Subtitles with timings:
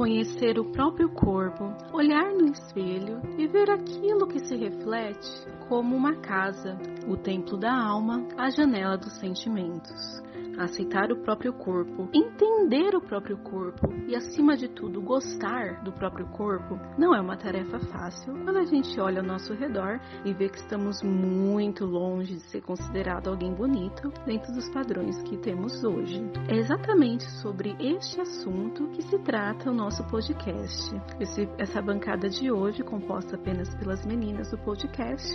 [0.00, 5.28] conhecer o próprio corpo, olhar no espelho e ver aquilo que se reflete
[5.68, 10.22] como uma casa, o templo da alma, a janela dos sentimentos
[10.58, 16.26] aceitar o próprio corpo, entender o próprio corpo e, acima de tudo, gostar do próprio
[16.28, 20.48] corpo, não é uma tarefa fácil quando a gente olha ao nosso redor e vê
[20.48, 26.22] que estamos muito longe de ser considerado alguém bonito dentro dos padrões que temos hoje.
[26.48, 30.94] É exatamente sobre este assunto que se trata o nosso podcast.
[31.18, 35.26] Esse, essa bancada de hoje, composta apenas pelas meninas do podcast,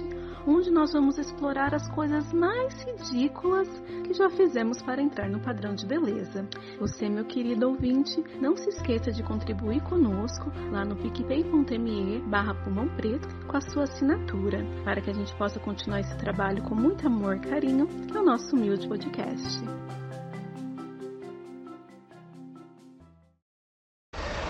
[0.47, 3.67] onde nós vamos explorar as coisas mais ridículas
[4.03, 6.45] que já fizemos para entrar no padrão de beleza.
[6.79, 12.87] Você, meu querido ouvinte, não se esqueça de contribuir conosco lá no picpay.me barra pulmão
[12.89, 17.07] preto com a sua assinatura, para que a gente possa continuar esse trabalho com muito
[17.07, 19.63] amor e carinho, que é o nosso humilde podcast.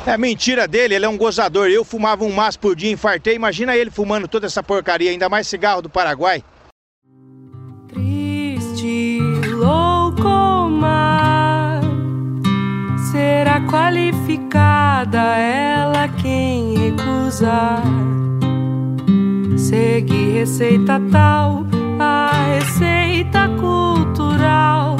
[0.07, 1.67] É mentira dele, ele é um gozador.
[1.67, 3.35] Eu fumava um maço por dia, infartei.
[3.35, 6.43] Imagina ele fumando toda essa porcaria, ainda mais cigarro do Paraguai.
[13.69, 17.83] Qualificada ela quem recusar.
[19.57, 21.65] Segue receita tal,
[21.99, 24.94] a receita cultural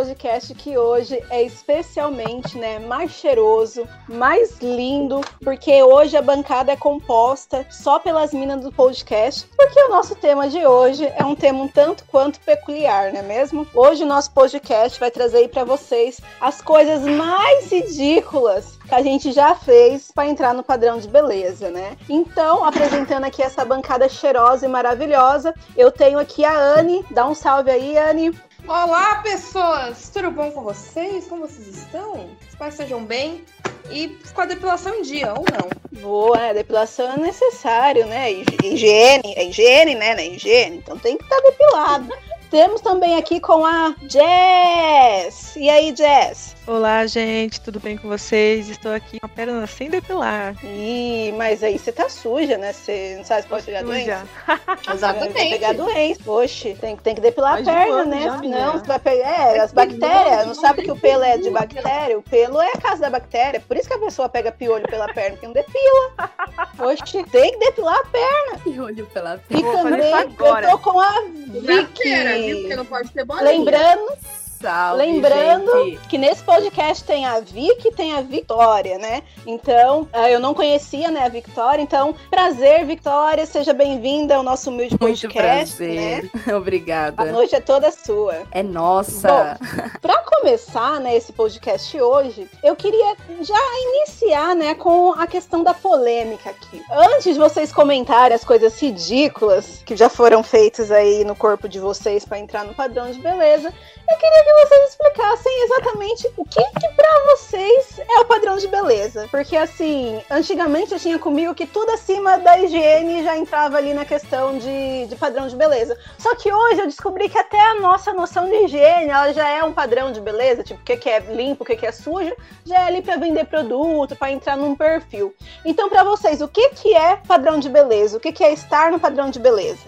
[0.00, 6.76] podcast que hoje é especialmente né, mais cheiroso, mais lindo, porque hoje a bancada é
[6.76, 11.62] composta só pelas minas do podcast, porque o nosso tema de hoje é um tema
[11.62, 13.66] um tanto quanto peculiar, não é mesmo?
[13.74, 19.32] Hoje o nosso podcast vai trazer para vocês as coisas mais ridículas que a gente
[19.32, 21.96] já fez para entrar no padrão de beleza, né?
[22.08, 27.04] Então, apresentando aqui essa bancada cheirosa e maravilhosa, eu tenho aqui a Anne.
[27.10, 28.34] Dá um salve aí, Anne.
[28.72, 30.10] Olá, pessoas!
[30.10, 31.26] Tudo bom com vocês?
[31.26, 32.30] Como vocês estão?
[32.48, 33.44] Espero que estejam bem
[33.90, 36.00] e com a depilação em dia, ou não.
[36.00, 38.30] Boa, depilação é necessário, né?
[38.62, 40.14] Higiene, é higiene, né?
[40.14, 40.28] Né?
[40.28, 42.16] Higiene, então tem que estar depilado.
[42.50, 45.54] Temos também aqui com a Jess.
[45.54, 46.56] E aí, Jess?
[46.66, 48.68] Olá, gente, tudo bem com vocês?
[48.68, 50.56] Estou aqui com a perna sem depilar.
[50.64, 52.72] Ih, mas aí você tá suja, né?
[52.72, 54.26] Você não sabe se pode pegar doença?
[54.46, 55.32] Vai Exatamente.
[55.32, 56.20] pegar doença.
[56.24, 58.16] Poxa, tem, tem que depilar Mais a de perna, né?
[58.16, 58.72] já, Senão menina.
[58.72, 59.28] você vai pegar.
[59.28, 60.46] É, as bactérias.
[60.46, 62.18] Não sabe que o pelo é de bactéria?
[62.18, 63.60] O pelo é a casa da bactéria.
[63.60, 66.30] Por isso que a pessoa pega piolho pela perna, porque não depila.
[66.76, 68.60] Poxa, tem que depilar a perna.
[68.66, 71.22] E olho pela E Vou fazer também eu tô com a
[71.64, 73.10] Bactéria, Porque não pode.
[73.42, 74.12] Lembrando,
[74.60, 76.06] Salve, Lembrando gente.
[76.06, 79.22] que nesse podcast tem a Vicky e tem a Vitória, né?
[79.46, 81.80] Então, ah, eu não conhecia, né, a Victoria.
[81.82, 83.46] Então, prazer, Victoria.
[83.46, 86.20] Seja bem-vinda ao nosso humilde Muito podcast, né?
[86.20, 86.30] prazer.
[86.54, 87.22] Obrigada.
[87.22, 88.42] A noite é toda sua.
[88.52, 89.58] É nossa.
[90.02, 93.58] Para começar, né, esse podcast hoje, eu queria já
[93.94, 96.82] iniciar, né, com a questão da polêmica aqui.
[96.90, 101.78] Antes de vocês comentarem as coisas ridículas que já foram feitas aí no corpo de
[101.78, 103.72] vocês para entrar no padrão de beleza,
[104.10, 108.66] eu queria que vocês explicassem exatamente o que que para vocês é o padrão de
[108.66, 109.28] beleza.
[109.30, 114.04] Porque assim, antigamente eu tinha comigo que tudo acima da higiene já entrava ali na
[114.04, 115.96] questão de, de padrão de beleza.
[116.18, 119.62] Só que hoje eu descobri que até a nossa noção de higiene, ela já é
[119.62, 122.34] um padrão de beleza, tipo, o que, que é limpo, o que, que é sujo,
[122.64, 125.34] já é ali para vender produto, para entrar num perfil.
[125.64, 128.16] Então, para vocês, o que, que é padrão de beleza?
[128.16, 129.86] O que, que é estar no padrão de beleza?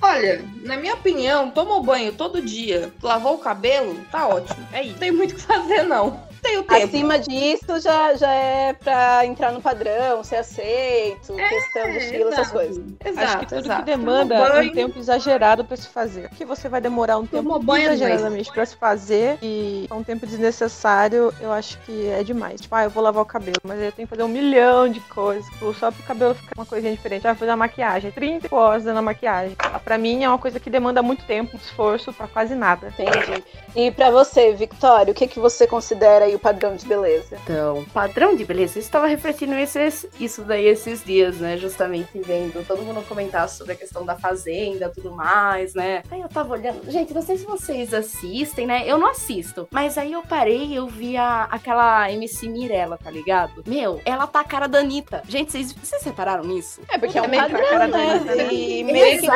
[0.00, 4.66] Olha, na minha opinião, tomou banho todo dia, lavou o cabelo, tá ótimo.
[4.72, 4.92] É isso.
[4.92, 6.27] Não tem muito o que fazer, não.
[6.42, 6.84] Tem o tempo.
[6.84, 12.50] Acima disso já, já é pra entrar no padrão, ser aceito, questão de estilo, essas
[12.50, 12.84] coisas.
[13.04, 13.84] Exato, Acho que tudo exato.
[13.84, 16.28] que demanda um banho, tempo exagerado pra se fazer.
[16.30, 21.32] Que você vai demorar um Tomou tempo exageradamente pra se fazer e um tempo desnecessário,
[21.40, 22.60] eu acho que é demais.
[22.60, 24.88] Tipo, ah, eu vou lavar o cabelo, mas aí eu tenho que fazer um milhão
[24.88, 27.26] de coisas tipo, só pro cabelo ficar uma coisinha diferente.
[27.26, 29.56] Ah, vou fazer a maquiagem, 30 horas na maquiagem.
[29.84, 32.88] Pra mim é uma coisa que demanda muito tempo, esforço pra quase nada.
[32.98, 33.44] Entendi.
[33.74, 37.36] E pra você, Victoria, o que, que você considera aí o padrão de beleza?
[37.42, 38.78] Então, padrão de beleza.
[38.78, 39.78] Eu estava refletindo isso,
[40.20, 41.56] isso daí esses dias, né?
[41.56, 46.02] Justamente vendo todo mundo comentar sobre a questão da fazenda e tudo mais, né?
[46.10, 46.90] Aí eu tava olhando.
[46.90, 48.84] Gente, não sei se vocês assistem, né?
[48.86, 49.68] Eu não assisto.
[49.70, 53.62] Mas aí eu parei e eu vi a, aquela MC Mirella, tá ligado?
[53.66, 55.22] Meu, ela tá a cara da Anitta.
[55.28, 56.80] Gente, vocês, vocês repararam nisso?
[56.90, 57.92] É porque é um Também tá a padrão, cara né?
[57.92, 59.26] da Anitta, E meio que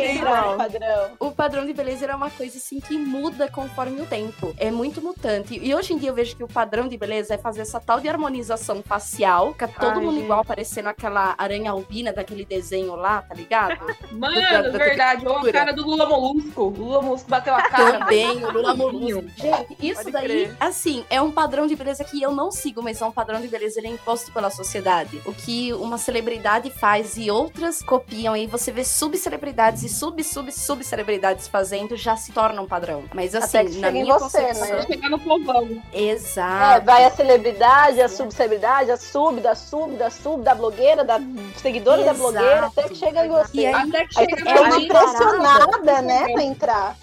[0.00, 1.10] entrar no padrão.
[1.18, 4.54] O padrão de beleza é uma coisa assim que muda conforme o tempo.
[4.56, 5.58] É muito mutante.
[5.62, 7.98] E hoje em dia eu vejo que o padrão de beleza é fazer essa tal
[8.00, 10.24] de harmonização facial, ficar todo Ai, mundo gente.
[10.24, 13.76] igual, parecendo aquela aranha albina daquele desenho lá, tá ligado?
[14.12, 15.26] Mano, da- da verdade.
[15.26, 16.62] Ou a cara do Lula Molusco.
[16.62, 17.98] O Lula Molusco bateu a cara.
[17.98, 19.24] Também, o Lula Molusco.
[19.36, 20.56] Gente, isso Pode daí, crer.
[20.60, 23.48] assim, é um padrão de beleza que eu não sigo, mas é um padrão de
[23.48, 25.20] beleza ele é imposto pela sociedade.
[25.26, 31.96] O que uma celebridade faz e outras copiam, e você vê subcelebridades e sub-sub-subcelebridades fazendo,
[31.96, 33.04] já se torna um padrão.
[33.12, 34.68] Mas assim, Até que na minha você, concepção...
[34.76, 34.82] né?
[34.86, 35.82] Chegar no povão.
[35.92, 36.84] É, Exato.
[36.86, 41.20] vai a celebridade, a subcelebridade, a sub, da sub, da sub, da blogueira, da
[41.56, 42.18] seguidora da Exato.
[42.18, 43.50] blogueira, até que chega em você.
[43.54, 44.36] E aí, Até que chega
[44.70, 44.84] gente.
[44.84, 46.96] impressionada, né, pra entrar.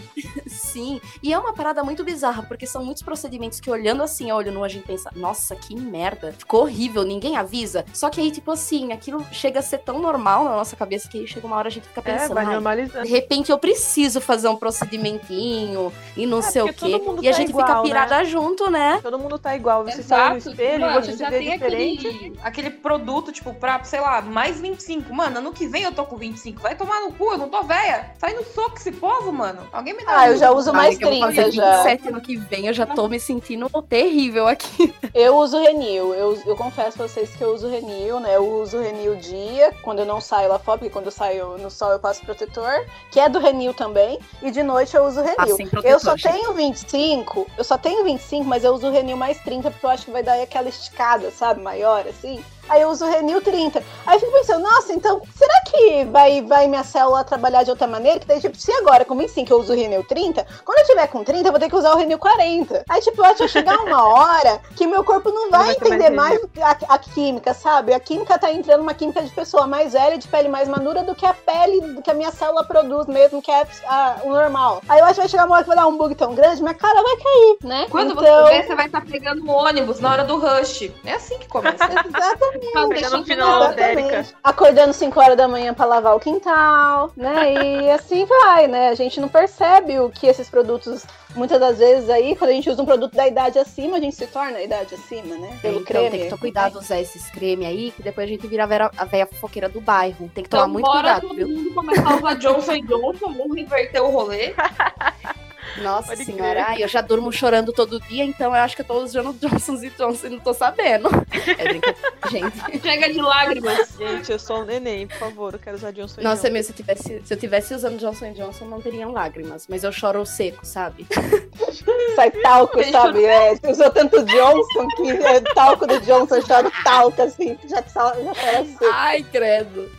[0.48, 4.36] Sim, e é uma parada muito bizarra, porque são muitos procedimentos que olhando assim, a
[4.36, 7.86] olho nu, a gente pensa, nossa, que merda, ficou horrível, ninguém avisa.
[7.94, 11.20] Só que aí, tipo assim, aquilo chega a ser tão normal na nossa cabeça que
[11.20, 13.06] aí chega uma hora a gente fica É, pensando, vai "Ai, normalizando.
[13.06, 16.74] de repente eu preciso fazer um procedimentinho e não É, sei o quê.
[16.92, 17.84] todo mundo E a tá gente igual, fica né?
[17.84, 19.00] pirada junto, né?
[19.02, 19.84] Todo mundo tá igual.
[19.86, 20.52] Você sai no Exato.
[20.52, 22.08] espelho Mano, você se já vê tem diferente.
[22.08, 25.14] aquele, aquele produto, tipo, pra, sei lá, mais 25.
[25.14, 26.62] Mano, ano que vem eu tô com 25.
[26.62, 28.12] Vai tomar no cu, eu não tô velha.
[28.18, 29.62] Sai no soco esse povo, mano.
[29.72, 31.84] Alguém me Ah, eu já uso mais Ai, que eu vou 30 fazer já.
[31.84, 34.94] 27 ano que vem, eu já tô me sentindo terrível aqui.
[35.14, 36.14] Eu uso Renil.
[36.14, 38.36] Eu, eu confesso pra vocês que eu uso Renil, né?
[38.36, 41.72] Eu uso Renil dia, quando eu não saio lá fora, porque quando eu saio no
[41.72, 44.20] sol eu passo protetor, que é do Renil também.
[44.42, 45.36] E de noite eu uso Renil.
[45.36, 46.32] Passem protetor, eu só gente.
[46.32, 49.90] tenho 25, eu só tenho 25, mas eu uso o Renil mais 30, porque eu
[49.90, 51.62] acho que vai dar aquela esticada, sabe?
[51.62, 52.44] Maior, assim.
[52.68, 53.84] Aí eu uso o Renil 30.
[54.06, 57.88] Aí eu fico pensando, nossa, então, será que vai, vai minha célula trabalhar de outra
[57.88, 58.20] maneira?
[58.20, 61.08] Que daí, tipo, se agora com 25 eu uso o Renil 30, quando eu tiver
[61.08, 62.84] com 30, eu vou ter que usar o Renil 40.
[62.90, 65.76] Aí, tipo, eu acho que vai chegar uma hora que meu corpo não vai, vai
[65.76, 66.42] entender mais mais
[66.90, 67.94] a, a química, sabe?
[67.94, 71.14] A química tá entrando uma química de pessoa mais velha, de pele mais madura do
[71.14, 74.82] que a pele do que a minha célula produz mesmo, que é a- o normal.
[74.90, 76.62] Aí eu acho que vai chegar uma hora que vai dar um bug tão grande,
[76.62, 77.88] minha cara vai cair, né?
[77.90, 80.92] Quando então, você vê, você vai estar pegando um ônibus na hora do rush.
[81.06, 81.76] É assim que começa.
[81.86, 82.74] Exatamente.
[82.74, 83.64] Tá Pegando final.
[83.74, 84.26] Érica.
[84.44, 87.54] Acordando 5 horas da manhã pra lavar o quintal, né?
[87.54, 88.90] E assim vai, né?
[88.90, 92.70] A gente não percebe o que esses produtos, muitas das vezes aí, quando a gente
[92.70, 95.58] usa um produto da idade acima, a gente se torna a idade acima, né?
[95.62, 96.10] Pelo então creme.
[96.10, 98.92] tem que tomar cuidado usar esses creme aí, que depois a gente vira a, vera,
[98.98, 100.30] a véia fofoqueira do bairro.
[100.34, 101.48] Tem que tomar Então, muito bora cuidado, todo viu?
[101.48, 104.54] mundo começar a usar Johnson Johnson, vamos inverter o rolê.
[105.78, 108.86] Nossa Pode senhora, ai, eu já durmo chorando todo dia, então eu acho que eu
[108.86, 111.10] tô usando Johnson Johnson e não tô sabendo.
[111.58, 111.98] É brincadeira,
[112.32, 112.82] gente.
[112.82, 113.90] Chega de lágrimas.
[113.98, 116.54] Gente, eu sou um neném, por favor, eu quero usar Johnson Nossa, Johnson.
[116.54, 119.68] meu, se eu tivesse, se eu tivesse usando Johnson Johnson, não teriam lágrimas.
[119.70, 121.06] Mas eu choro seco, sabe?
[122.16, 123.24] Sai talco, Deixa sabe?
[123.24, 127.84] É, você usou tanto Johnson que é, talco do Johnson chora talco, assim, já, já,
[127.84, 128.86] já chora seco.
[128.92, 129.90] Ai, credo.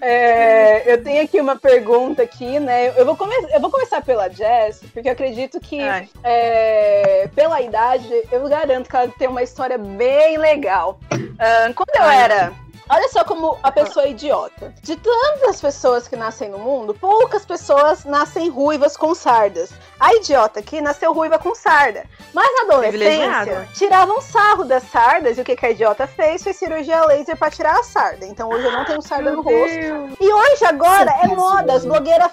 [0.00, 2.92] É, eu tenho aqui uma pergunta aqui, né?
[2.98, 5.80] Eu vou, come eu vou começar pela Jess, porque eu acredito que
[6.22, 10.98] é, pela idade, eu garanto que ela tem uma história bem legal.
[11.38, 12.52] Ah, quando eu era.
[12.88, 14.74] Olha só como a pessoa é idiota.
[14.82, 19.70] De tantas pessoas que nascem no mundo, poucas pessoas nascem ruivas com sardas.
[19.98, 22.04] A idiota aqui nasceu ruiva com sarda.
[22.34, 25.38] Mas na adolescência, tiravam sarro das sardas.
[25.38, 26.42] E o que, que a idiota fez?
[26.42, 28.26] Foi cirurgia laser pra tirar a sarda.
[28.26, 30.18] Então hoje eu não tenho sarda no rosto.
[30.20, 31.72] E hoje, agora, é moda.
[31.72, 32.30] As blogueiras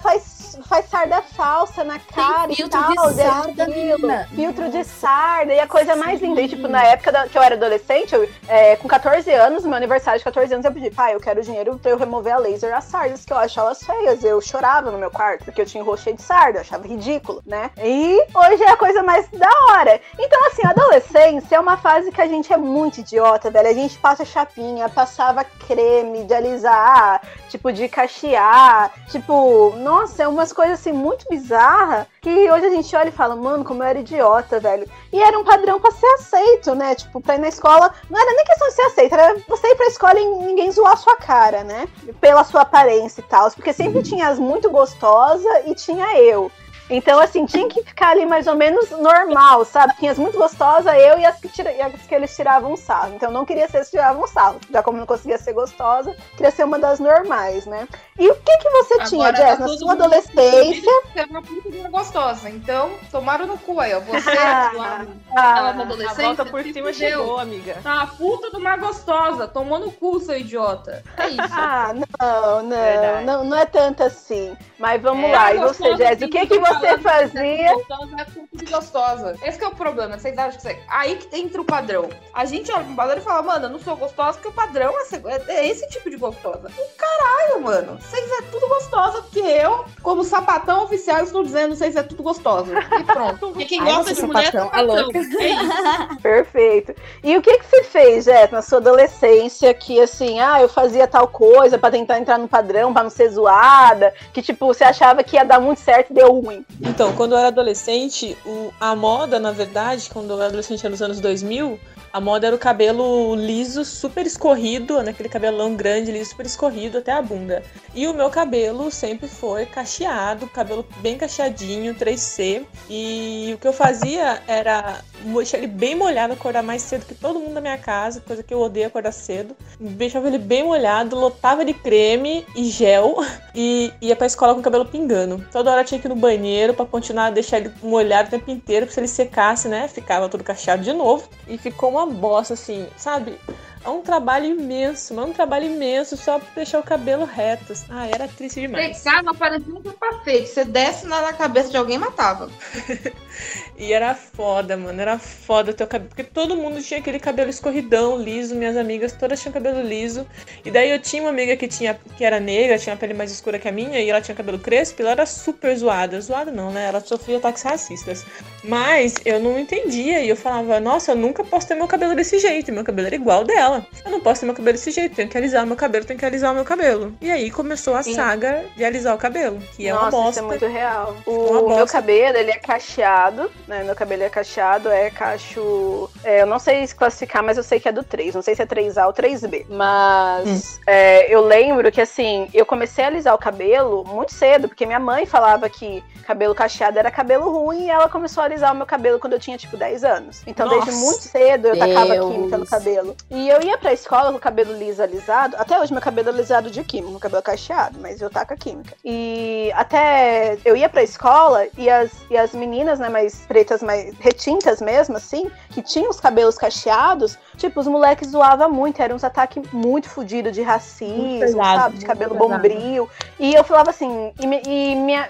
[0.56, 3.08] faz, faz sarda falsa na cara e filtro tal.
[3.10, 4.28] de sarda, menina.
[4.34, 5.52] Filtro de sarda.
[5.54, 6.40] E a coisa mais linda.
[6.40, 9.74] E, tipo, na época da- que eu era adolescente, eu, é, com 14 anos, meu
[9.74, 12.74] aniversário de 14 anos, eu pedi, pai, eu quero dinheiro pra eu remover a laser
[12.76, 14.22] as sardas, que eu acho elas feias.
[14.24, 16.86] Eu chorava no meu quarto, porque eu tinha o rosto cheio de sarda, eu achava
[16.86, 17.70] ridículo, né?
[17.82, 20.00] E hoje é a coisa mais da hora.
[20.18, 23.68] Então, assim, a adolescência é uma fase que a gente é muito idiota, velho.
[23.68, 28.90] A gente passa chapinha, passava creme de alisar, tipo, de cachear.
[29.10, 33.34] Tipo, nossa, é umas coisas assim muito bizarra que hoje a gente olha e fala,
[33.36, 34.88] mano, como eu era idiota, velho.
[35.12, 36.94] E era um padrão pra ser aceito, né?
[36.94, 37.92] Tipo, pra ir na escola.
[38.10, 40.92] Não era nem questão de ser aceito, era você ir pra escola e ninguém zoar
[40.92, 41.88] a sua cara, né?
[42.20, 43.50] Pela sua aparência e tal.
[43.52, 46.50] Porque sempre tinha as muito gostosa e tinha eu.
[46.90, 49.94] Então, assim, tinha que ficar ali mais ou menos normal, sabe?
[49.96, 53.14] Tinha as muito gostosas, eu e as que, tira, e as que eles tiravam sarro.
[53.14, 54.60] Então, eu não queria ser as que tiravam sarro.
[54.70, 57.86] Já como não conseguia ser gostosa, queria ser uma das normais, né?
[58.18, 60.92] E o que que você tinha, Agora, Jess, tá na todo sua adolescência?
[61.12, 62.50] Você é uma puta de uma gostosa.
[62.50, 64.00] Então, tomaram no cu aí, ó.
[64.00, 65.06] Você, Ah, lá,
[65.36, 67.76] ah, ela na A adolescência, volta por se cima chegou, amiga.
[67.82, 69.46] Tá a puta de uma gostosa.
[69.46, 71.02] Tomou no cu, seu idiota.
[71.16, 71.40] É isso.
[71.52, 73.24] Ah, não, não, Verdade.
[73.24, 74.56] não, não é tanto assim.
[74.80, 77.74] Mas vamos É, lá, e você, sim, o que que você fazia?
[77.74, 79.36] Gostosa é gostosa.
[79.44, 80.18] Esse que é o problema.
[80.18, 80.78] Vocês acham que você...
[80.88, 82.08] Aí que entra o padrão.
[82.32, 84.94] A gente olha pro padrão e fala, mano, eu não sou gostosa porque o padrão
[84.98, 86.70] é, é esse tipo de gostosa.
[86.78, 87.98] O caralho, mano.
[88.00, 92.72] Vocês é tudo gostosa porque eu, como sapatão oficial, estou dizendo vocês é tudo gostosa.
[92.98, 93.50] E pronto.
[93.60, 94.94] Porque quem Ai, gosta você de mulher é sapatão, sapatão.
[94.94, 95.18] a louca.
[95.18, 96.16] É isso.
[96.22, 96.94] Perfeito.
[97.22, 101.06] E o que que você fez, Jess, na sua adolescência, que assim, ah, eu fazia
[101.06, 105.22] tal coisa pra tentar entrar no padrão, pra não ser zoada, que tipo, você achava
[105.22, 106.64] que ia dar muito certo e deu ruim.
[106.80, 111.02] Então, quando eu era adolescente, o- a moda, na verdade, quando eu era adolescente nos
[111.02, 111.78] anos 2000,
[112.12, 117.12] a moda era o cabelo liso, super escorrido, naquele cabelão grande, liso, super escorrido até
[117.12, 117.62] a bunda.
[117.94, 122.64] E o meu cabelo sempre foi cacheado, cabelo bem cacheadinho, 3C.
[122.88, 127.38] E o que eu fazia era deixar ele bem molhado, acordar mais cedo que todo
[127.38, 129.56] mundo da minha casa, coisa que eu odeio acordar cedo.
[129.78, 133.16] Deixava ele bem molhado, lotava de creme e gel
[133.54, 135.44] e ia pra escola com o cabelo pingando.
[135.52, 138.50] Toda hora tinha que ir no banheiro pra continuar a deixar ele molhado o tempo
[138.50, 141.28] inteiro, porque se ele secasse, né, ficava todo cacheado de novo.
[141.46, 143.38] E ficou uma bosta, assim, sabe?
[143.82, 147.72] É um trabalho imenso, mas é um trabalho imenso só pra deixar o cabelo reto.
[147.88, 148.98] Ah, era triste demais.
[148.98, 150.48] Secava, parecia um capacete.
[150.48, 152.50] Você desce na cabeça de alguém e matava.
[153.78, 155.00] E era foda, mano.
[155.00, 156.10] Era foda o cabelo.
[156.10, 158.54] Porque todo mundo tinha aquele cabelo escorridão, liso.
[158.54, 160.26] Minhas amigas todas tinham cabelo liso.
[160.62, 163.32] E daí eu tinha uma amiga que tinha que era negra, tinha uma pele mais
[163.32, 166.20] escura que a minha, e ela tinha cabelo crespo, e ela era super zoada.
[166.20, 166.88] Zoada não, né?
[166.88, 168.26] Ela sofria ataques racistas.
[168.62, 170.20] Mas eu não entendia.
[170.20, 172.70] E eu falava, nossa, eu nunca posso ter meu cabelo desse jeito.
[172.70, 173.69] Meu cabelo era igual dela.
[174.04, 175.14] Eu não posso ter meu cabelo desse jeito.
[175.16, 177.14] Tenho que alisar o meu cabelo, tenho que alisar o meu cabelo.
[177.20, 178.14] E aí começou a Sim.
[178.14, 179.58] saga de alisar o cabelo.
[179.76, 180.30] Que é uma Nossa, bosta.
[180.30, 181.16] isso é muito real.
[181.26, 183.82] Uma O meu cabelo, ele é cacheado, né?
[183.84, 186.08] Meu cabelo é cacheado, é cacho...
[186.24, 188.34] é, eu não sei se classificar, mas eu sei que é do 3.
[188.34, 189.66] Não sei se é 3A ou 3B.
[189.68, 190.48] Mas
[190.78, 190.80] Hum.
[190.86, 194.98] é, eu lembro que, assim, eu comecei a alisar o cabelo muito cedo, porque minha
[195.00, 198.86] mãe falava que cabelo cacheado era cabelo ruim, e ela começou a alisar o meu
[198.86, 200.42] cabelo quando eu tinha, tipo, 10 anos.
[200.46, 201.04] Então, desde Nossa.
[201.04, 202.32] muito cedo, eu tacava Deus.
[202.32, 203.16] química no cabelo.
[203.30, 205.56] E eu ia pra escola com o cabelo liso alisado.
[205.58, 208.54] Até hoje meu cabelo é alisado de química, meu cabelo é cacheado, mas eu taco
[208.54, 208.94] a química.
[209.04, 214.14] E até eu ia pra escola e as, e as meninas, né, mais pretas, mais
[214.18, 219.24] retintas mesmo, assim, que tinham os cabelos cacheados, tipo, os moleques zoavam muito, eram uns
[219.24, 221.98] ataques muito fodidos de racismo, pesado, sabe?
[221.98, 223.08] De cabelo bombril.
[223.38, 225.28] E eu falava assim, e, e minha-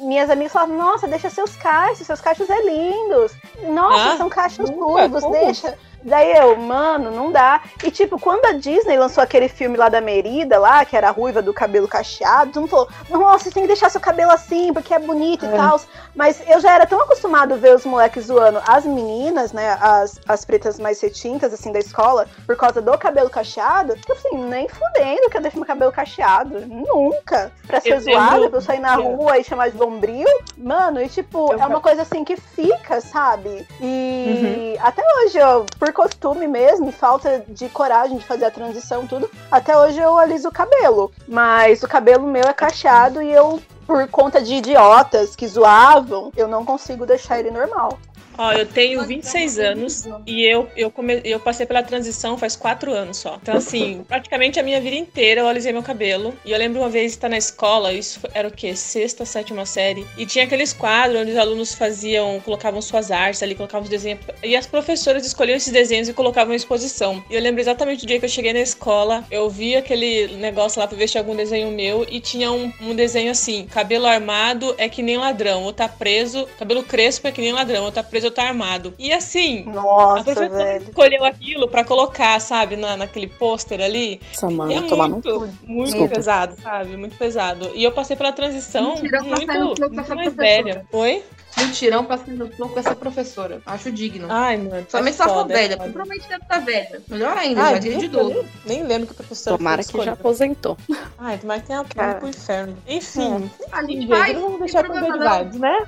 [0.00, 3.32] minhas amigas falavam, nossa, deixa seus cachos, seus cachos é lindos.
[3.68, 5.34] Nossa, Ah, são cachos nunca, curvos, como?
[5.34, 5.74] deixa.
[6.06, 7.60] Daí eu, mano, não dá.
[7.82, 11.10] E tipo, quando a Disney lançou aquele filme lá da Merida, lá, que era a
[11.10, 14.72] ruiva do cabelo cacheado, todo mundo falou, nossa, você tem que deixar seu cabelo assim,
[14.72, 15.56] porque é bonito e É.
[15.56, 15.80] tal.
[16.14, 20.18] Mas eu já era tão acostumado a ver os moleques zoando as meninas, né, as,
[20.26, 24.38] as pretas mais retintas, assim, da escola, por causa do cabelo cacheado, que eu assim,
[24.44, 26.60] nem fudendo que eu deixo meu cabelo cacheado.
[26.66, 27.50] Nunca.
[27.66, 30.26] Pra ser Eu zoada, pra eu sair na rua e chamar de bombril.
[30.56, 33.66] Mano, e tipo, Eu- é uma coisa assim que fica, sabe?
[33.80, 34.86] E Uhum.
[34.86, 39.74] até hoje, eu, por costume mesmo, falta de coragem de fazer a transição, tudo, até
[39.74, 41.10] hoje eu aliso o cabelo.
[41.26, 46.46] Mas o cabelo meu é cacheado e eu, por conta de idiotas que zoavam, eu
[46.46, 47.98] não consigo deixar ele normal.
[48.38, 51.20] Ó, eu tenho 26 anos e eu, eu, come...
[51.24, 53.38] eu passei pela transição faz 4 anos só.
[53.42, 56.34] Então, assim, praticamente a minha vida inteira eu alisei meu cabelo.
[56.44, 58.74] E eu lembro uma vez estar na escola, isso era o quê?
[58.74, 60.06] Sexta, sétima série.
[60.16, 64.20] E tinha aqueles quadros onde os alunos faziam, colocavam suas artes ali, colocavam os desenhos.
[64.42, 67.22] E as professoras escolhiam esses desenhos e colocavam em exposição.
[67.30, 70.80] E eu lembro exatamente do dia que eu cheguei na escola, eu vi aquele negócio
[70.80, 74.06] lá pra ver se tinha algum desenho meu e tinha um, um desenho assim: cabelo
[74.06, 77.92] armado é que nem ladrão, ou tá preso, cabelo crespo é que nem ladrão, ou
[77.92, 78.94] tá preso ou tá armado.
[78.98, 80.84] E assim, a Nossa, professora velho.
[80.84, 84.20] escolheu aquilo pra colocar, sabe, na, naquele pôster ali.
[84.30, 86.14] Nossa, é mano, tomar no muito, muito Desculpa.
[86.14, 86.96] pesado, sabe?
[86.96, 87.70] Muito pesado.
[87.74, 90.84] E eu passei pela transição Mentira, eu muito, muito mais velha.
[90.92, 91.22] Oi?
[91.58, 93.60] Mutirão pra ser no soco essa professora.
[93.66, 94.26] Acho digno.
[94.30, 94.86] Ai, mano.
[94.88, 95.76] Somente é se ela for é velha.
[95.76, 95.90] foda.
[95.90, 97.02] Provavelmente deve estar velha.
[97.08, 98.46] Melhor ainda, já diria de eu nem-.
[98.64, 100.76] Nem lembro que a professora Tomara que já aposentou.
[101.18, 102.14] Ai, que tenha pulado Cara.
[102.18, 102.76] pro inferno.
[102.86, 103.50] Enfim.
[103.72, 104.34] A gente vai.
[104.34, 105.86] vamos tem deixar com vibes, né?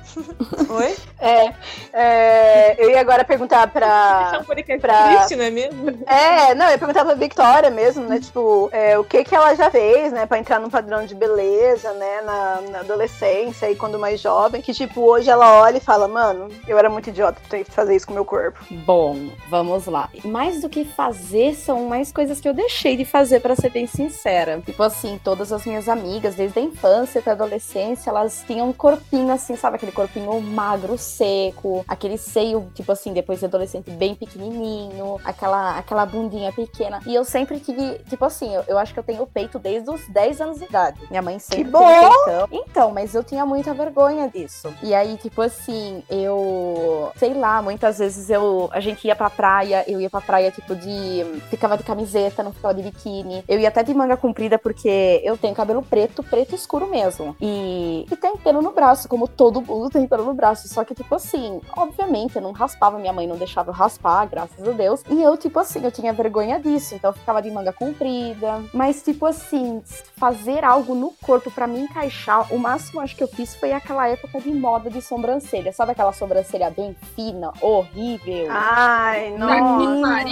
[0.69, 0.95] Oi?
[1.21, 1.53] É,
[1.91, 4.39] é, eu ia agora perguntar Deixar pra.
[4.41, 5.89] um podcast pra- triste, não é mesmo?
[6.07, 8.19] É, não, eu ia perguntar pra Victoria mesmo, né?
[8.21, 10.25] Tipo, é, o que que ela já fez, né?
[10.25, 12.21] Pra entrar num padrão de beleza, né?
[12.21, 14.61] Na, na adolescência e quando mais jovem.
[14.61, 17.71] Que, tipo, hoje ela olha e fala, mano, eu era muito idiota por ter que
[17.71, 18.59] fazer isso com o meu corpo.
[18.85, 20.09] Bom, vamos lá.
[20.23, 23.87] Mais do que fazer, são mais coisas que eu deixei de fazer, pra ser bem
[23.87, 24.61] sincera.
[24.65, 28.73] Tipo assim, todas as minhas amigas, desde a infância até a adolescência, elas tinham um
[28.73, 29.75] corpinho assim, sabe?
[29.75, 36.05] Aquele corpinho magro, seco, aquele seio, tipo assim, depois de adolescente, bem pequenininho, aquela, aquela
[36.05, 37.01] bundinha pequena.
[37.05, 40.07] E eu sempre tive, tipo assim, eu, eu acho que eu tenho peito desde os
[40.07, 40.99] 10 anos de idade.
[41.09, 42.09] Minha mãe sempre Que bom!
[42.51, 44.73] Então, mas eu tinha muita vergonha disso.
[44.81, 49.83] E aí, tipo assim, eu, sei lá, muitas vezes eu, a gente ia pra praia,
[49.87, 51.25] eu ia pra praia, tipo, de.
[51.49, 53.43] Ficava de camiseta, não ficava de biquíni.
[53.47, 57.35] Eu ia até de manga comprida porque eu tenho cabelo preto, preto escuro mesmo.
[57.41, 60.67] E, e tem pelo no braço, como todo mundo tem pelo no braço.
[60.67, 64.67] Só que, tipo assim, obviamente, eu não raspava, minha mãe não deixava eu raspar, graças
[64.67, 65.03] a Deus.
[65.09, 66.95] E eu, tipo assim, eu tinha vergonha disso.
[66.95, 68.63] Então eu ficava de manga comprida.
[68.73, 69.81] Mas, tipo assim,
[70.17, 74.07] fazer algo no corpo pra me encaixar, o máximo acho que eu fiz foi aquela
[74.07, 75.01] época de moda de
[75.39, 75.71] sobrancelha.
[75.73, 78.47] Sabe aquela sobrancelha bem fina, horrível?
[78.49, 80.25] Ai, nossa.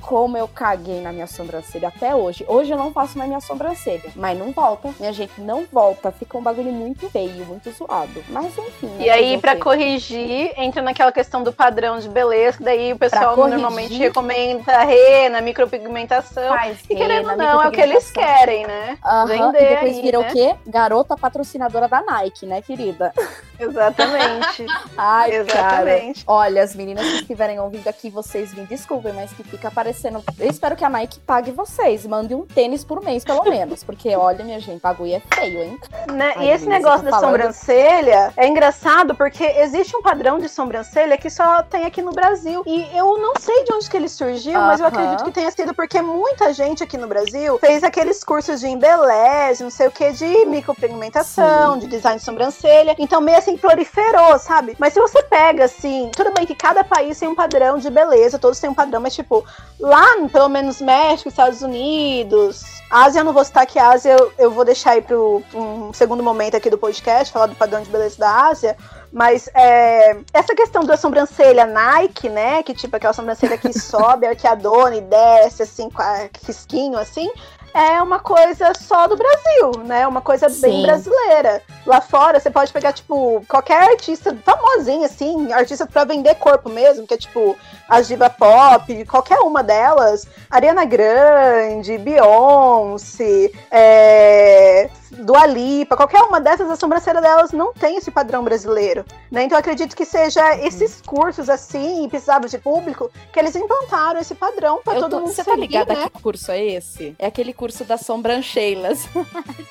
[0.00, 2.44] Como eu caguei na minha sobrancelha até hoje.
[2.48, 4.10] Hoje eu não faço mais minha sobrancelha.
[4.14, 4.90] Mas não volta.
[4.98, 6.10] Minha gente, não volta.
[6.10, 8.24] Fica um bagulho muito feio, muito zoado.
[8.28, 8.90] Mas enfim.
[8.98, 9.56] E aí, quê?
[9.56, 14.84] corrigir, entra naquela questão do padrão de beleza, que daí o pessoal corrigir- normalmente recomenda
[14.84, 16.48] rena, micropigmentação.
[16.48, 18.98] Faz E querendo rena, ou não, é o que eles querem, né?
[19.04, 20.28] Aham, Vender e depois aí, vira né?
[20.28, 20.54] o quê?
[20.66, 23.12] Garota patrocinadora da Nike, né, querida?
[23.58, 24.35] Exatamente.
[24.96, 25.90] Ai, cara.
[25.90, 26.24] Exatamente.
[26.26, 30.22] Olha, as meninas que estiverem ouvindo aqui, vocês me desculpem, mas que fica aparecendo.
[30.38, 32.06] Eu espero que a Nike pague vocês.
[32.06, 33.82] Mande um tênis por mês, pelo menos.
[33.84, 35.78] Porque, olha, minha gente, o bagulho é feio, hein?
[36.12, 36.32] Né?
[36.36, 37.30] Ai, e esse Luísa, negócio tô da falando.
[37.30, 42.62] sobrancelha é engraçado porque existe um padrão de sobrancelha que só tem aqui no Brasil.
[42.66, 45.74] E eu não sei de onde que ele surgiu, mas eu acredito que tenha sido
[45.74, 50.12] porque muita gente aqui no Brasil fez aqueles cursos de embeleze, não sei o que,
[50.12, 52.94] de micropigmentação, de design de sobrancelha.
[52.98, 54.76] Então meio assim proliferou, sabe?
[54.78, 58.38] Mas se você pega assim, tudo bem que cada país tem um padrão de beleza,
[58.38, 59.44] todos têm um padrão, mas tipo,
[59.78, 64.50] lá, pelo menos México, Estados Unidos, Ásia, eu não vou citar que Ásia, eu, eu
[64.50, 68.16] vou deixar aí pro um segundo momento aqui do podcast, falar do padrão de beleza
[68.18, 68.76] da Ásia.
[69.12, 72.62] Mas é, essa questão da sobrancelha Nike, né?
[72.62, 77.30] Que tipo aquela sobrancelha que sobe, arqueadona e desce, assim, com a risquinho, assim.
[77.76, 80.06] É uma coisa só do Brasil, né?
[80.06, 80.82] Uma coisa bem Sim.
[80.82, 81.62] brasileira.
[81.84, 87.06] Lá fora, você pode pegar, tipo, qualquer artista famosinha, assim, artista pra vender corpo mesmo,
[87.06, 87.54] que é tipo
[87.86, 96.70] a diva pop, qualquer uma delas, Ariana Grande, Beyoncé, é, Dua Lipa, qualquer uma dessas,
[96.70, 99.44] a sobrancelha delas não tem esse padrão brasileiro, né?
[99.44, 104.34] Então eu acredito que seja esses cursos assim, precisavam de público, que eles implantaram esse
[104.34, 106.08] padrão pra Eu todo tô- mundo Você tá seguir, ligada né?
[106.10, 107.14] que curso é esse?
[107.18, 109.06] É aquele curso das sobrancelhas.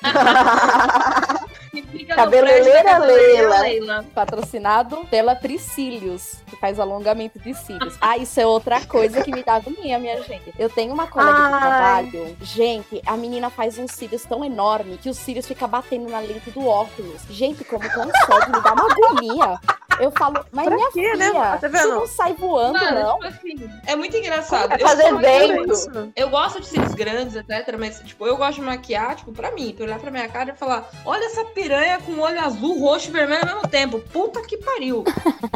[1.82, 4.04] Cabeleireira cabeleireira Leila.
[4.14, 7.96] Patrocinado pela Priscílios, que faz alongamento de cílios.
[8.00, 10.52] Ah, isso é outra coisa que me dá agonia, minha gente.
[10.58, 11.60] Eu tenho uma colega de Ai.
[11.60, 12.36] trabalho.
[12.40, 16.50] Gente, a menina faz uns cílios tão enorme que os cílios ficam batendo na lente
[16.50, 17.22] do óculos.
[17.30, 18.52] Gente, como consegue?
[18.52, 19.60] Me dá uma agonia.
[20.00, 21.32] Eu falo, mas Pra minha quê, filha, né?
[21.32, 21.88] Tá você vendo?
[21.94, 23.14] não sai voando, Mano, não?
[23.14, 24.72] tipo assim, é muito engraçado.
[24.72, 25.54] É Eu fazer evento.
[25.54, 27.76] muito- Eu gosto de cílios grandes, etc.
[27.78, 30.56] Mas, tipo, eu gosto de maquiar, tipo, pra mim, pra olhar pra minha cara e
[30.56, 33.98] falar: olha essa piranha com olho azul, roxo e vermelho ao mesmo tempo.
[34.12, 35.04] Puta que pariu.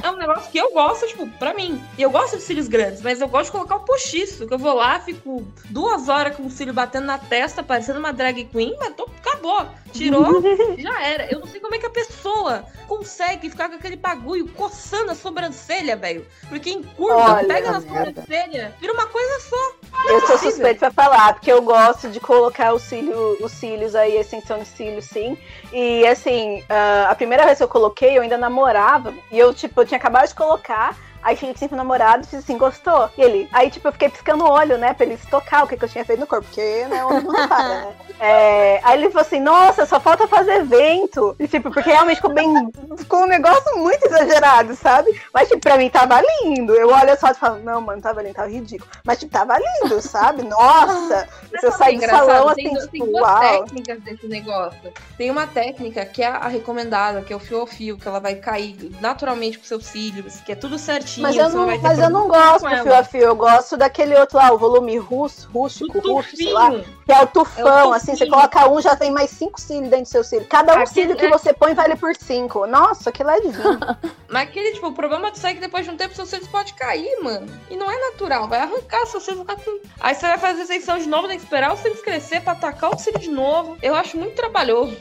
[0.02, 1.82] é um negócio que eu gosto, tipo, pra mim.
[1.98, 4.46] E eu gosto de cílios grandes, mas eu gosto de colocar o postiço.
[4.46, 8.12] Que eu vou lá, fico duas horas com o cílio batendo na testa, parecendo uma
[8.12, 9.66] drag queen, mas tô, acabou.
[9.92, 10.40] Tirou,
[10.78, 11.26] já era.
[11.32, 15.14] Eu não sei como é que a pessoa consegue ficar com aquele bagulho coçando a
[15.14, 16.26] sobrancelha, velho.
[16.48, 18.06] Porque encurva, Olha, pega na merda.
[18.12, 19.72] sobrancelha, vira uma coisa só.
[20.08, 24.16] Eu sou suspeita pra falar, porque eu gosto de colocar os cílios, os cílios aí,
[24.16, 25.36] a extensão de cílios, sim.
[25.72, 29.12] E assim, ah, a primeira vez que eu coloquei, eu ainda namorava.
[29.30, 30.96] E eu, tipo, eu tinha acabado de colocar.
[31.22, 33.10] Aí cheguei sempre no namorado, fiz assim, gostou?
[33.16, 35.68] E ele, aí tipo, eu fiquei piscando o olho, né, pra ele se tocar o
[35.68, 37.94] que, que eu tinha feito no corpo, porque, né, homem não repara, né?
[38.22, 41.34] É, aí ele falou assim, nossa, só falta fazer evento.
[41.38, 45.18] E, tipo, porque realmente ficou bem, ficou um negócio muito exagerado, sabe?
[45.32, 46.74] Mas, tipo, pra mim tava lindo.
[46.74, 48.90] Eu olho só e falo, não, mano, tava lindo, tava ridículo.
[49.06, 50.42] Mas, tipo, tava lindo, sabe?
[50.42, 51.26] Nossa,
[51.58, 53.64] se eu sair do salão, assim, tem, tipo, tem duas uau.
[53.64, 54.92] técnicas desse negócio.
[55.16, 58.20] Tem uma técnica que é a recomendada, que é o fio ao fio, que ela
[58.20, 61.09] vai cair naturalmente com seus cílios, que é tudo certinho.
[61.18, 64.14] Mas eu você não, mas eu não gosto do fio a fio, eu gosto daquele
[64.16, 66.70] outro lá, o volume russo, rústico, russo, sei lá.
[67.06, 69.88] Que é o tufão, É o assim, você coloca um, já tem mais cinco cílios
[69.90, 70.46] dentro do seu cílio.
[70.48, 72.66] Cada um Aquele cílio que é- você põe vale por cinco.
[72.66, 73.80] Nossa, aquilo é divino.
[74.28, 76.74] Mas aquele, tipo, o problema disso é que depois de um tempo seus cílios pode
[76.74, 77.46] cair, mano.
[77.68, 79.80] E não é natural, vai arrancar seus cílios, ficar com...
[80.00, 82.94] Aí você vai fazer extensão de novo, tem que esperar os cílios crescer pra atacar
[82.94, 83.76] o cílio de novo.
[83.82, 84.96] Eu acho muito trabalhoso.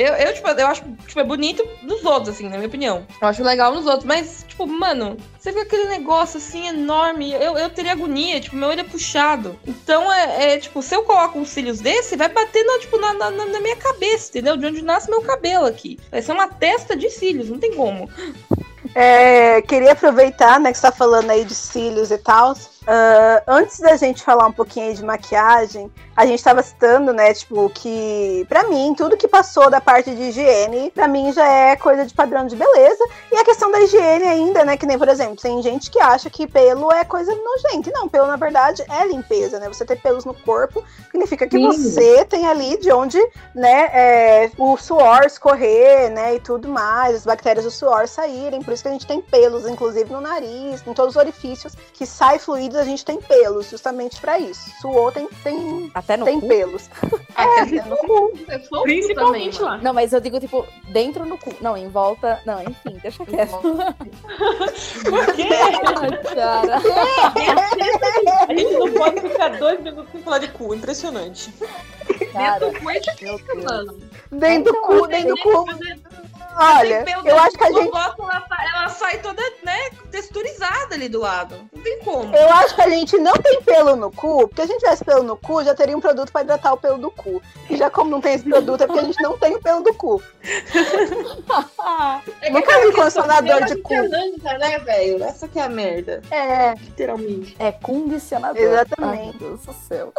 [0.00, 3.06] Eu, eu, tipo, eu acho, tipo, é bonito nos outros, assim, na minha opinião.
[3.20, 7.32] Eu acho legal nos outros, mas, tipo, mano, você vê aquele negócio, assim, enorme.
[7.32, 9.60] Eu, eu teria agonia, tipo, meu olho é puxado.
[9.66, 13.12] Então, é, é, tipo, se eu coloco uns cílios desse, vai bater, na, tipo, na,
[13.12, 14.56] na, na minha cabeça, entendeu?
[14.56, 15.98] De onde nasce meu cabelo aqui.
[16.10, 18.08] Vai ser uma testa de cílios, não tem como.
[18.94, 22.54] É, queria aproveitar, né, que você tá falando aí de cílios e tal.
[22.86, 27.32] Ah, antes da gente falar um pouquinho aí de maquiagem, a gente tava citando, né,
[27.32, 31.76] tipo, que pra mim, tudo que passou da parte de higiene, pra mim já é
[31.76, 33.04] coisa de padrão de beleza.
[33.32, 36.28] E a questão da higiene ainda, né, que nem, por exemplo, tem gente que acha
[36.28, 37.90] que pelo é coisa nojenta.
[37.92, 39.68] Não, pelo na verdade é limpeza, né?
[39.68, 41.66] Você ter pelos no corpo significa que Sim.
[41.66, 43.18] você tem ali de onde,
[43.54, 48.62] né, é, o suor escorrer, né, e tudo mais, as bactérias do suor saírem.
[48.62, 52.04] Por isso que a gente tem pelos, inclusive no nariz, em todos os orifícios que
[52.06, 52.38] sai
[52.70, 54.70] fluidos, a gente tem pelos, justamente pra isso.
[54.80, 56.48] Suor tem, tem, Até no tem cu?
[56.48, 56.88] pelos.
[57.34, 58.32] Até no cu.
[58.48, 59.72] É também, Principalmente mano.
[59.76, 59.78] lá.
[59.78, 61.52] Não, mas eu digo, tipo, dentro no cu.
[61.60, 62.40] Não, em volta.
[62.46, 63.60] Não, enfim, deixa quieto.
[63.60, 65.48] Por quê?
[65.52, 66.80] Ai, cara.
[68.48, 70.74] A gente não pode ficar dois minutos sem falar de cu.
[70.74, 71.52] Impressionante.
[72.32, 72.58] cara.
[72.58, 73.98] Dentro do cu é difícil, mano.
[74.30, 75.64] Dentro do cu, dentro do cu.
[76.56, 77.90] Olha, eu acho que a gente.
[77.90, 81.54] gosto, ela, sa- ela sai toda, né, texturizada ali do lado.
[81.74, 82.34] Não tem como.
[82.34, 85.04] Eu acho que a gente não tem pelo no cu, porque se a gente tivesse
[85.04, 87.40] pelo no cu, já teria um produto pra hidratar o pelo do cu.
[87.68, 89.82] E já como não tem esse produto, é porque a gente não tem o pelo
[89.82, 90.22] do cu.
[92.42, 93.94] É Nunca vi condicionador dela de cu.
[93.94, 95.22] arranca, né, velho?
[95.24, 96.22] Essa que é a merda.
[96.30, 97.56] É, Literalmente.
[97.58, 98.60] É condicionador.
[98.62, 99.18] Exatamente.
[99.20, 100.12] Ai, meu Deus do céu.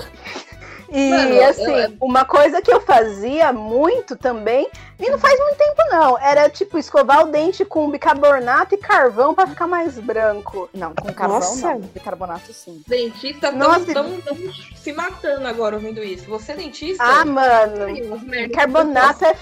[0.90, 4.68] e Mano, assim, eu- uma coisa que eu fazia muito também,
[5.02, 9.34] e não faz muito tempo não, era tipo escovar o dente com bicarbonato e carvão
[9.34, 10.70] pra ficar mais branco.
[10.74, 11.74] Não, com carvão Nossa.
[11.74, 11.80] não.
[11.80, 12.82] Bicarbonato sim.
[12.88, 16.26] Dentista Nossa, tão, tão, tão se matando agora ouvindo isso.
[16.26, 17.04] Você é dentista?
[17.04, 19.36] Ah, mano, Ai, bicarbonato é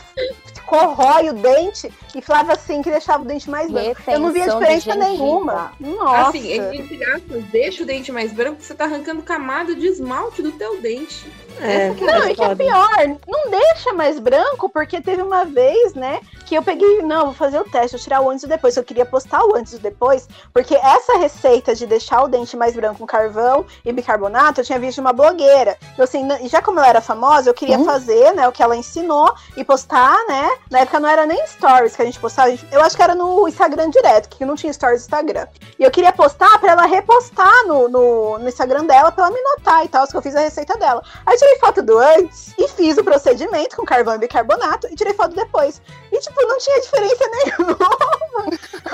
[0.69, 3.99] corrói o dente e falava assim que deixava o dente mais branco.
[4.07, 5.73] Eu não via Retenção de diferença nenhuma.
[5.79, 6.29] Nossa.
[6.29, 10.51] Assim, entre aspas, deixa o dente mais branco, você tá arrancando camada de esmalte do
[10.51, 11.27] teu dente.
[11.61, 12.89] É, Não, e que é pior,
[13.27, 17.59] não deixa mais branco, porque teve uma vez, né, que eu peguei, não, vou fazer
[17.59, 18.75] o teste, vou tirar o antes e o depois.
[18.77, 22.55] Eu queria postar o antes e o depois, porque essa receita de deixar o dente
[22.57, 25.77] mais branco com carvão e bicarbonato, eu tinha visto de uma blogueira.
[25.97, 27.85] Eu, assim, já como ela era famosa, eu queria Hum.
[27.85, 31.95] fazer, né, o que ela ensinou e postar, né, na época não era nem stories
[31.95, 34.55] que a gente postava, a gente- eu acho que era no Instagram direto, que não
[34.55, 35.47] tinha stories no Instagram.
[35.77, 39.41] E eu queria postar pra ela repostar no, no, no Instagram dela, pra ela me
[39.41, 41.03] notar e tal, que eu fiz a receita dela.
[41.25, 44.95] Aí eu tirei foto do antes e fiz o procedimento com carvão e bicarbonato e
[44.95, 45.81] tirei foto depois.
[46.11, 47.77] E, tipo, não tinha diferença nenhuma.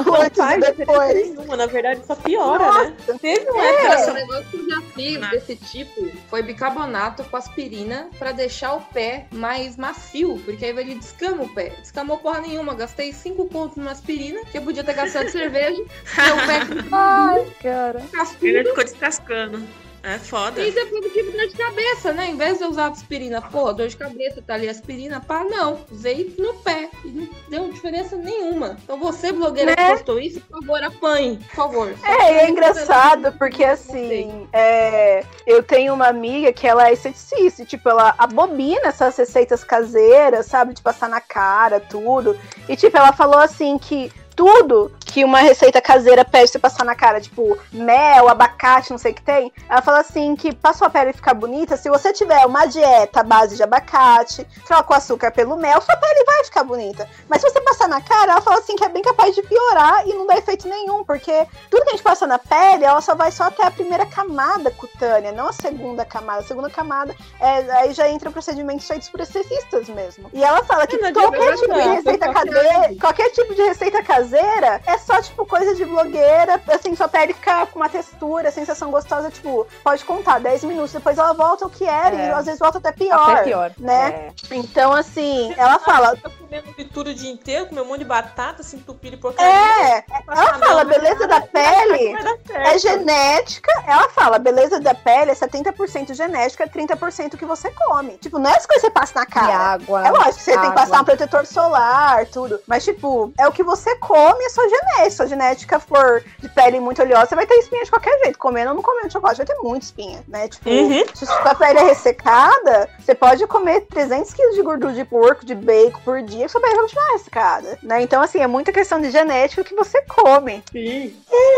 [0.06, 1.14] Não antes faz diferença depois.
[1.30, 2.94] nenhuma, na verdade só piora, né?
[3.22, 7.38] Teve uma Cara, época o negócio que eu já fiz desse tipo foi bicarbonato com
[7.38, 11.74] aspirina pra deixar o pé mais macio, porque aí ele descama o pé.
[11.82, 15.76] Descamou porra nenhuma, gastei 5 contos numa aspirina, que eu podia ter gastado cerveja,
[16.18, 18.02] meu pé Ai, cara.
[18.12, 18.46] cascudo.
[18.48, 19.85] Ele ficou descascando.
[20.06, 20.64] É foda.
[20.64, 22.28] E depois eu tive dor de cabeça, né?
[22.28, 25.80] Em vez de eu usar aspirina, pô, dor de cabeça, tá ali aspirina, pá, não.
[25.92, 26.92] Usei no pé.
[27.04, 28.78] E não deu diferença nenhuma.
[28.84, 29.76] Então você, blogueira Né?
[29.76, 31.38] que postou isso, por favor, apanhe.
[31.38, 31.96] Por favor.
[32.04, 37.64] É, e é engraçado porque assim, é, eu tenho uma amiga que ela é esteticista,
[37.64, 42.38] e, tipo, ela abobina essas receitas caseiras, sabe, de passar na cara, tudo.
[42.70, 46.94] E tipo, ela falou assim que tudo que uma receita caseira pede você passar na
[46.94, 49.50] cara, tipo, mel, abacate, não sei o que tem.
[49.70, 53.24] Ela fala assim que pra sua pele ficar bonita, se você tiver uma dieta à
[53.24, 57.08] base de abacate, troca o açúcar pelo mel, sua pele vai ficar bonita.
[57.30, 60.06] Mas se você passar na cara, ela fala assim que é bem capaz de piorar
[60.06, 63.16] e não dá efeito nenhum, porque tudo que a gente passa na pele, ela só
[63.16, 66.42] vai só até a primeira camada cutânea, não a segunda camada.
[66.42, 70.30] A segunda camada, é, aí já entra procedimentos feitos por estetistas mesmo.
[70.34, 74.82] E ela fala que não qualquer tipo de receita caseira, qualquer tipo de receita caseira
[74.86, 79.30] é só, tipo, coisa de blogueira, assim, sua pele fica com uma textura, sensação gostosa,
[79.30, 82.28] tipo, pode contar, 10 minutos, depois ela volta ao que era, É.
[82.28, 83.30] e às vezes volta até pior.
[83.32, 83.72] Até pior.
[83.78, 84.32] né?
[84.52, 84.56] É.
[84.56, 86.18] Então, assim, ela fala.
[86.56, 89.52] Comendo fritura o dia inteiro, comer um monte de batata, se entupir de porcaria.
[89.52, 92.16] É, ela fala, beleza da pele
[92.50, 93.72] é genética.
[93.86, 98.18] Ela fala, beleza da pele é 70% genética, 30% que você come.
[98.20, 99.54] Tipo, não é as coisas que você passa na E cara.
[99.54, 100.08] água.
[100.08, 100.82] É lógico que você tem que água.
[100.82, 102.60] passar um protetor solar, tudo.
[102.66, 105.10] Mas, tipo, é o que você come, é sua genética.
[105.10, 108.40] Se a genética for de pele muito oleosa, você vai ter espinha de qualquer jeito.
[108.40, 110.48] Comendo ou não comendo chocolate, vai ter muita espinha, né?
[110.48, 111.04] Tipo, Uhum.
[111.14, 115.54] se sua pele é ressecada, você pode comer 300 quilos de gordura de porco, de
[115.54, 118.02] bacon por dia, pele vai continuar ressecada, né?
[118.02, 120.64] Então, assim, é muita questão de genética que você come.
[120.72, 121.14] Sim.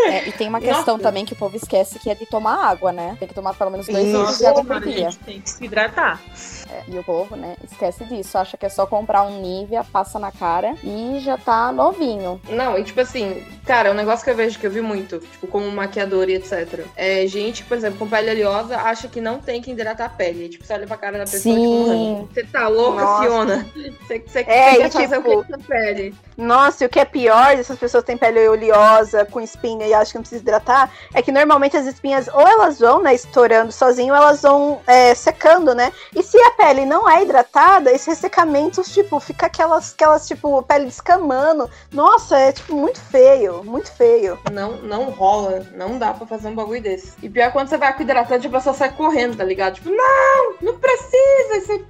[0.08, 1.04] É, e tem uma questão Nossa.
[1.04, 3.16] também que o povo esquece que é de tomar água, né?
[3.20, 5.10] Tem que tomar pelo menos dois litros de água por dia.
[5.26, 6.20] tem que se hidratar.
[6.70, 8.38] É, e o povo, né, esquece disso.
[8.38, 12.42] Acha que é só comprar um Nivea, passa na cara e já tá novinho.
[12.50, 15.20] Não, e tipo assim, cara, é um negócio que eu vejo que eu vi muito,
[15.20, 16.86] tipo, como maquiador e etc.
[16.96, 20.46] É gente, por exemplo, com pele oleosa, acha que não tem que hidratar a pele.
[20.46, 22.16] E, tipo, você olha pra cara da pessoa Sim.
[22.22, 23.24] tipo, você tá louca, Nossa.
[23.24, 23.68] Fiona?
[24.08, 26.16] Você, você, É, você quer e, fazer tipo, o que pele?
[26.38, 30.12] Nossa, e o que é pior dessas pessoas têm pele oleosa, com espinha e acham
[30.12, 34.14] que não precisa hidratar, é que normalmente as espinhas ou elas vão, né, estourando sozinho,
[34.14, 35.92] ou elas vão é, secando, né?
[36.16, 40.86] E se a pele não é hidratada, esse ressecamento, tipo, fica aquelas, aquelas tipo, pele
[40.86, 41.70] descamando.
[41.92, 44.38] Nossa, é, tipo, muito feio, muito feio.
[44.52, 47.14] Não, não rola, não dá pra fazer um bagulho desse.
[47.24, 49.76] E pior é quando você vai com hidratante, a pessoa sai correndo, tá ligado?
[49.76, 51.62] Tipo, não, não precisa.
[51.62, 51.86] Você,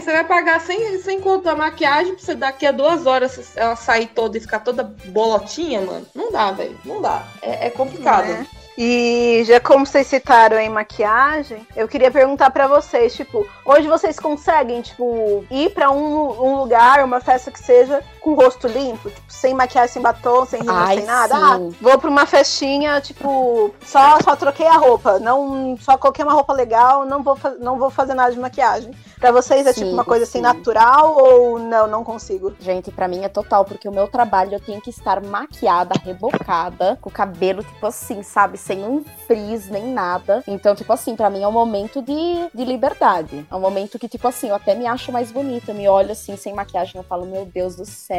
[0.00, 3.76] você vai pagar sem, sem contar a maquiagem pra você daqui a duas horas ela
[3.82, 6.06] sair toda e ficar toda bolotinha, mano.
[6.14, 6.78] Não dá, velho.
[6.84, 7.24] Não dá.
[7.42, 8.26] É, é complicado.
[8.26, 8.46] Né?
[8.76, 14.18] E já como vocês citaram em maquiagem, eu queria perguntar pra vocês, tipo, hoje vocês
[14.18, 19.10] conseguem, tipo, ir pra um, um lugar, uma festa que seja com o rosto limpo,
[19.10, 21.34] tipo, sem maquiagem, sem batom, sem Ai, sem nada?
[21.34, 21.40] sim.
[21.42, 26.32] Ah, vou pra uma festinha, tipo, só, só troquei a roupa, não só coloquei uma
[26.32, 28.92] roupa legal, não vou, não vou fazer nada de maquiagem.
[29.18, 30.42] Pra vocês é tipo Sim, uma coisa assim sim.
[30.42, 32.52] natural ou não, não consigo?
[32.58, 36.98] Gente, pra mim é total, porque o meu trabalho eu tenho que estar maquiada, rebocada,
[37.00, 40.42] com o cabelo, tipo assim, sabe, sem um frizz nem nada.
[40.46, 43.46] Então, tipo assim, pra mim é um momento de, de liberdade.
[43.50, 45.70] É um momento que, tipo assim, eu até me acho mais bonita.
[45.70, 48.11] Eu me olho assim, sem maquiagem, eu falo, meu Deus do céu.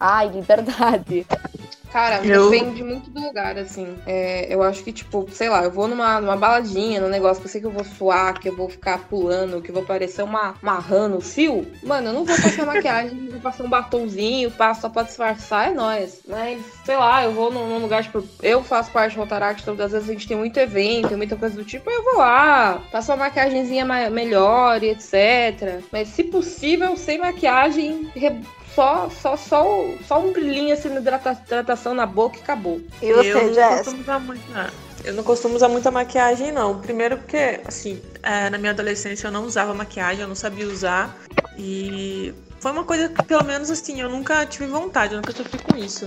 [0.00, 1.26] Ai, liberdade.
[1.92, 3.96] Cara, Eu- depende muito do lugar, assim.
[4.06, 7.48] É, eu acho que, tipo, sei lá, eu vou numa, numa baladinha, num negócio que
[7.48, 10.22] eu sei que eu vou suar, que eu vou ficar pulando, que eu vou parecer
[10.22, 11.66] uma, uma rã no fio.
[11.82, 15.74] Mano, eu não vou passar maquiagem, vou passar um batomzinho, passo só pra disfarçar, é
[15.74, 16.20] nóis.
[16.28, 19.84] Mas, sei lá, eu vou num, num lugar, tipo, eu faço parte do Rotaract, então
[19.84, 23.10] às vezes a gente tem muito evento, muita coisa do tipo, eu vou lá, passo
[23.10, 25.80] uma maquiagemzinha ma- melhor e etc.
[25.90, 28.38] Mas, se possível, sem maquiagem, re-
[28.74, 29.64] só, só, só,
[30.06, 32.80] só um brilhinho assim na hidrata- hidratação na boca e acabou.
[33.02, 34.42] E você, eu não costumo usar muito,
[35.04, 36.78] Eu não costumo usar muita maquiagem, não.
[36.80, 41.16] Primeiro porque, assim, é, na minha adolescência eu não usava maquiagem, eu não sabia usar.
[41.58, 45.58] E foi uma coisa que, pelo menos assim, eu nunca tive vontade, eu nunca sofri
[45.58, 46.06] com isso.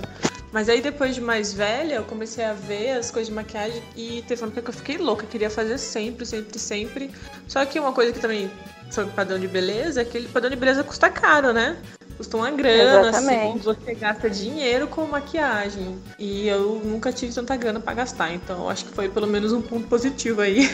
[0.52, 4.22] Mas aí depois de mais velha, eu comecei a ver as coisas de maquiagem e
[4.28, 7.10] teve uma época que eu fiquei louca, eu queria fazer sempre, sempre, sempre.
[7.48, 8.48] Só que uma coisa que também
[8.88, 11.76] sobre padrão de beleza é que ele- padrão de beleza custa caro, né?
[12.16, 13.48] Custa uma grana, Exatamente.
[13.48, 15.96] assim, você gasta dinheiro com maquiagem.
[16.18, 19.60] E eu nunca tive tanta grana pra gastar, então acho que foi pelo menos um
[19.60, 20.70] ponto positivo aí.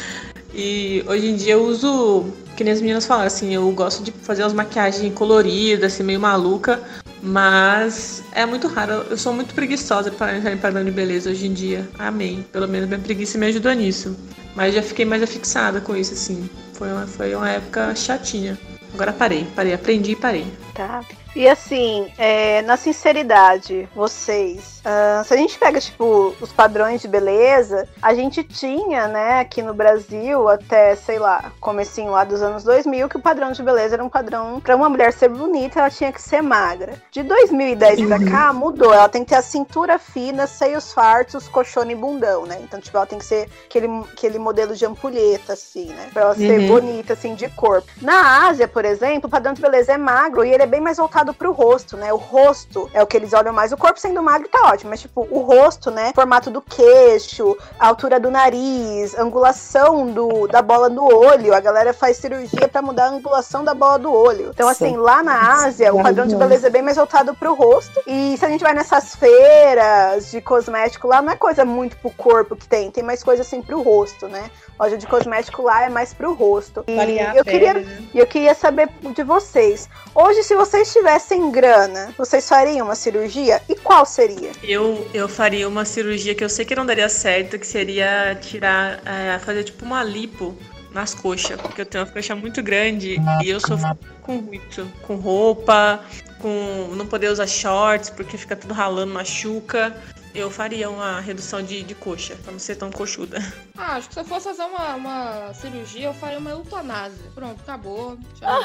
[0.54, 2.26] e hoje em dia eu uso,
[2.56, 6.20] que nem as meninas falaram, assim, eu gosto de fazer umas maquiagens coloridas, assim, meio
[6.20, 6.82] maluca,
[7.22, 9.06] mas é muito raro.
[9.08, 11.88] Eu sou muito preguiçosa para entrar em padrão de beleza hoje em dia.
[11.98, 12.44] Amém.
[12.52, 14.14] Pelo menos minha preguiça me ajudou nisso.
[14.54, 16.50] Mas já fiquei mais afixada com isso, assim.
[16.74, 18.58] Foi uma, foi uma época chatinha.
[18.92, 20.46] Agora parei, parei, aprendi e parei.
[20.74, 21.04] Tá.
[21.34, 27.08] E assim, é, na sinceridade, vocês, ah, se a gente pega, tipo, os padrões de
[27.08, 32.64] beleza, a gente tinha, né, aqui no Brasil, até, sei lá, comecinho lá dos anos
[32.64, 35.88] 2000, que o padrão de beleza era um padrão, pra uma mulher ser bonita, ela
[35.90, 36.94] tinha que ser magra.
[37.10, 38.92] De 2010 pra cá, mudou.
[38.92, 42.58] Ela tem que ter a cintura fina, seios fartos, colchone e bundão, né?
[42.62, 46.08] Então, tipo, ela tem que ser aquele, aquele modelo de ampulheta, assim, né?
[46.12, 46.66] Pra ela ser Uhum.
[46.66, 47.88] bonita, assim, de corpo.
[48.02, 50.96] Na Ásia, por exemplo, o padrão de beleza é magro e ele é bem mais
[50.98, 52.10] voltado pro rosto, né?
[52.10, 53.70] O rosto é o que eles olham mais.
[53.70, 56.12] O corpo sendo magro tá ótimo, mas tipo, o rosto, né?
[56.14, 61.54] Formato do queixo, a altura do nariz, angulação do, da bola do olho.
[61.54, 64.50] A galera faz cirurgia pra mudar a angulação da bola do olho.
[64.54, 64.96] Então, assim, Sim.
[64.96, 68.00] lá na Ásia, o padrão de beleza é bem mais voltado pro rosto.
[68.06, 72.10] E se a gente vai nessas feiras de cosmético lá, não é coisa muito pro
[72.10, 74.50] corpo que tem, tem mais coisa assim pro rosto, né?
[74.78, 76.82] Loja de cosmético lá é mais pro rosto.
[76.86, 78.02] E Variar eu queria né?
[78.14, 79.88] eu queria saber de vocês.
[80.14, 83.60] Hoje, se vocês tivessem grana, vocês fariam uma cirurgia?
[83.68, 84.52] E qual seria?
[84.62, 89.00] Eu, eu faria uma cirurgia que eu sei que não daria certo, que seria tirar,
[89.04, 90.56] é, fazer tipo uma lipo
[90.90, 95.16] nas coxas, porque eu tenho uma coxa muito grande e eu sofro com muito, com
[95.16, 96.00] roupa,
[96.38, 99.94] com não poder usar shorts porque fica tudo ralando, machuca.
[100.34, 103.38] Eu faria uma redução de, de coxa, pra não ser tão coxuda.
[103.76, 107.30] Ah, acho que se eu fosse fazer uma, uma cirurgia, eu faria uma eutanásia.
[107.34, 108.16] Pronto, acabou.
[108.38, 108.62] Tchau,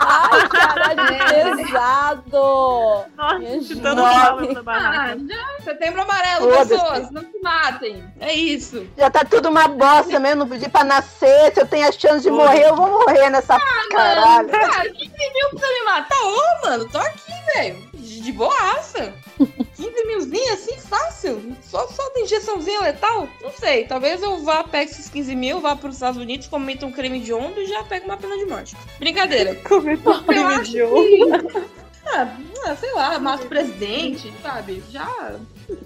[0.00, 3.04] Ai, caralho, pesado!
[3.38, 4.64] Minha Chutando barraca.
[4.66, 5.62] Ah.
[5.62, 6.68] Setembro amarelo, Foda-se.
[6.68, 8.04] pessoas, não se matem.
[8.20, 8.86] É isso.
[8.96, 11.52] Já tá tudo uma bosta mesmo, não pedi pra nascer.
[11.52, 12.30] Se eu tenho a chance de Foda-se.
[12.30, 13.58] morrer, eu vou morrer nessa
[13.90, 14.48] caralho.
[14.48, 16.22] Mano, cara, 15 mil pra me matar?
[16.22, 17.90] Ô, mano, tô aqui, velho.
[17.92, 19.12] De, de boaça.
[19.76, 21.56] 15 milzinho assim, fácil.
[21.62, 23.28] Só, só de injeçãozinha letal?
[23.42, 23.84] Não sei.
[23.84, 27.32] Talvez eu vá, pegue esses 15 mil, vá pros Estados Unidos, cometa um crime de
[27.32, 28.76] onda e já pego uma pena de morte.
[28.98, 29.54] Brincadeira.
[29.68, 31.44] Cometa um acho de honra.
[32.08, 34.82] Ah, ah, sei lá, mata o presidente, sabe?
[34.90, 35.36] Já.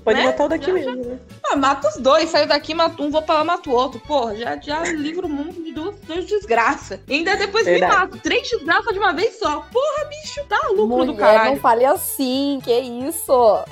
[0.04, 0.26] Pode né?
[0.26, 1.18] matar o daqui Já, mesmo, né?
[1.44, 4.00] Ah, mata os dois, saio daqui, mato um, vou pra lá, mato o outro.
[4.00, 7.00] Porra, já, já livro o mundo de duas, duas desgraças.
[7.08, 7.92] E ainda depois Verdade.
[7.92, 8.18] me mato.
[8.18, 9.66] Três desgraças de uma vez só.
[9.72, 11.50] Porra, bicho, tá lucro do Mulher, caralho.
[11.52, 13.64] não fale assim, que isso?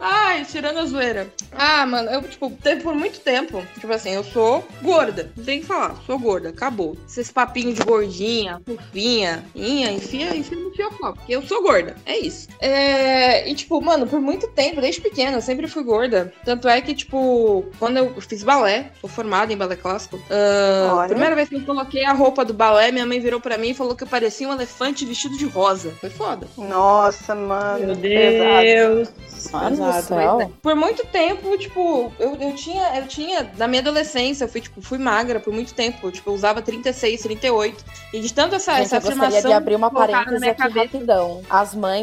[0.00, 1.28] Ai, tirando a zoeira.
[1.52, 3.62] Ah, mano, eu, tipo, teve por muito tempo.
[3.78, 5.30] Tipo assim, eu sou gorda.
[5.36, 6.96] Não tem que falar, sou gorda, acabou.
[7.06, 11.94] Esses papinhos de gordinha, fofinha, inha, enfia, enfia no fiofó, porque eu sou gorda.
[12.06, 12.48] É isso.
[12.60, 16.32] É, e, tipo, mano, por muito tempo, desde pequena, eu sempre fui gorda.
[16.44, 20.18] Tanto é que, tipo, quando eu fiz balé, sou formada em balé clássico.
[20.30, 21.08] Olha.
[21.08, 23.74] primeira vez que eu coloquei a roupa do balé, minha mãe virou pra mim e
[23.74, 25.90] falou que eu parecia um elefante vestido de rosa.
[26.00, 26.46] Foi foda.
[26.56, 27.86] Nossa, mano.
[27.86, 28.62] Meu pesado.
[28.62, 29.08] Deus.
[29.52, 30.52] Mano do Céu.
[30.62, 34.80] Por muito tempo, tipo, eu, eu tinha, eu tinha, na minha adolescência, eu fui, tipo,
[34.82, 36.10] fui magra por muito tempo.
[36.10, 37.84] Tipo, eu usava 36, 38.
[38.12, 39.50] E de tanto essa, Gente, essa eu gostaria afirmação.
[39.50, 40.80] de abrir uma parêntese aqui cabeça.
[40.92, 41.42] rapidão.
[41.48, 42.02] As mães,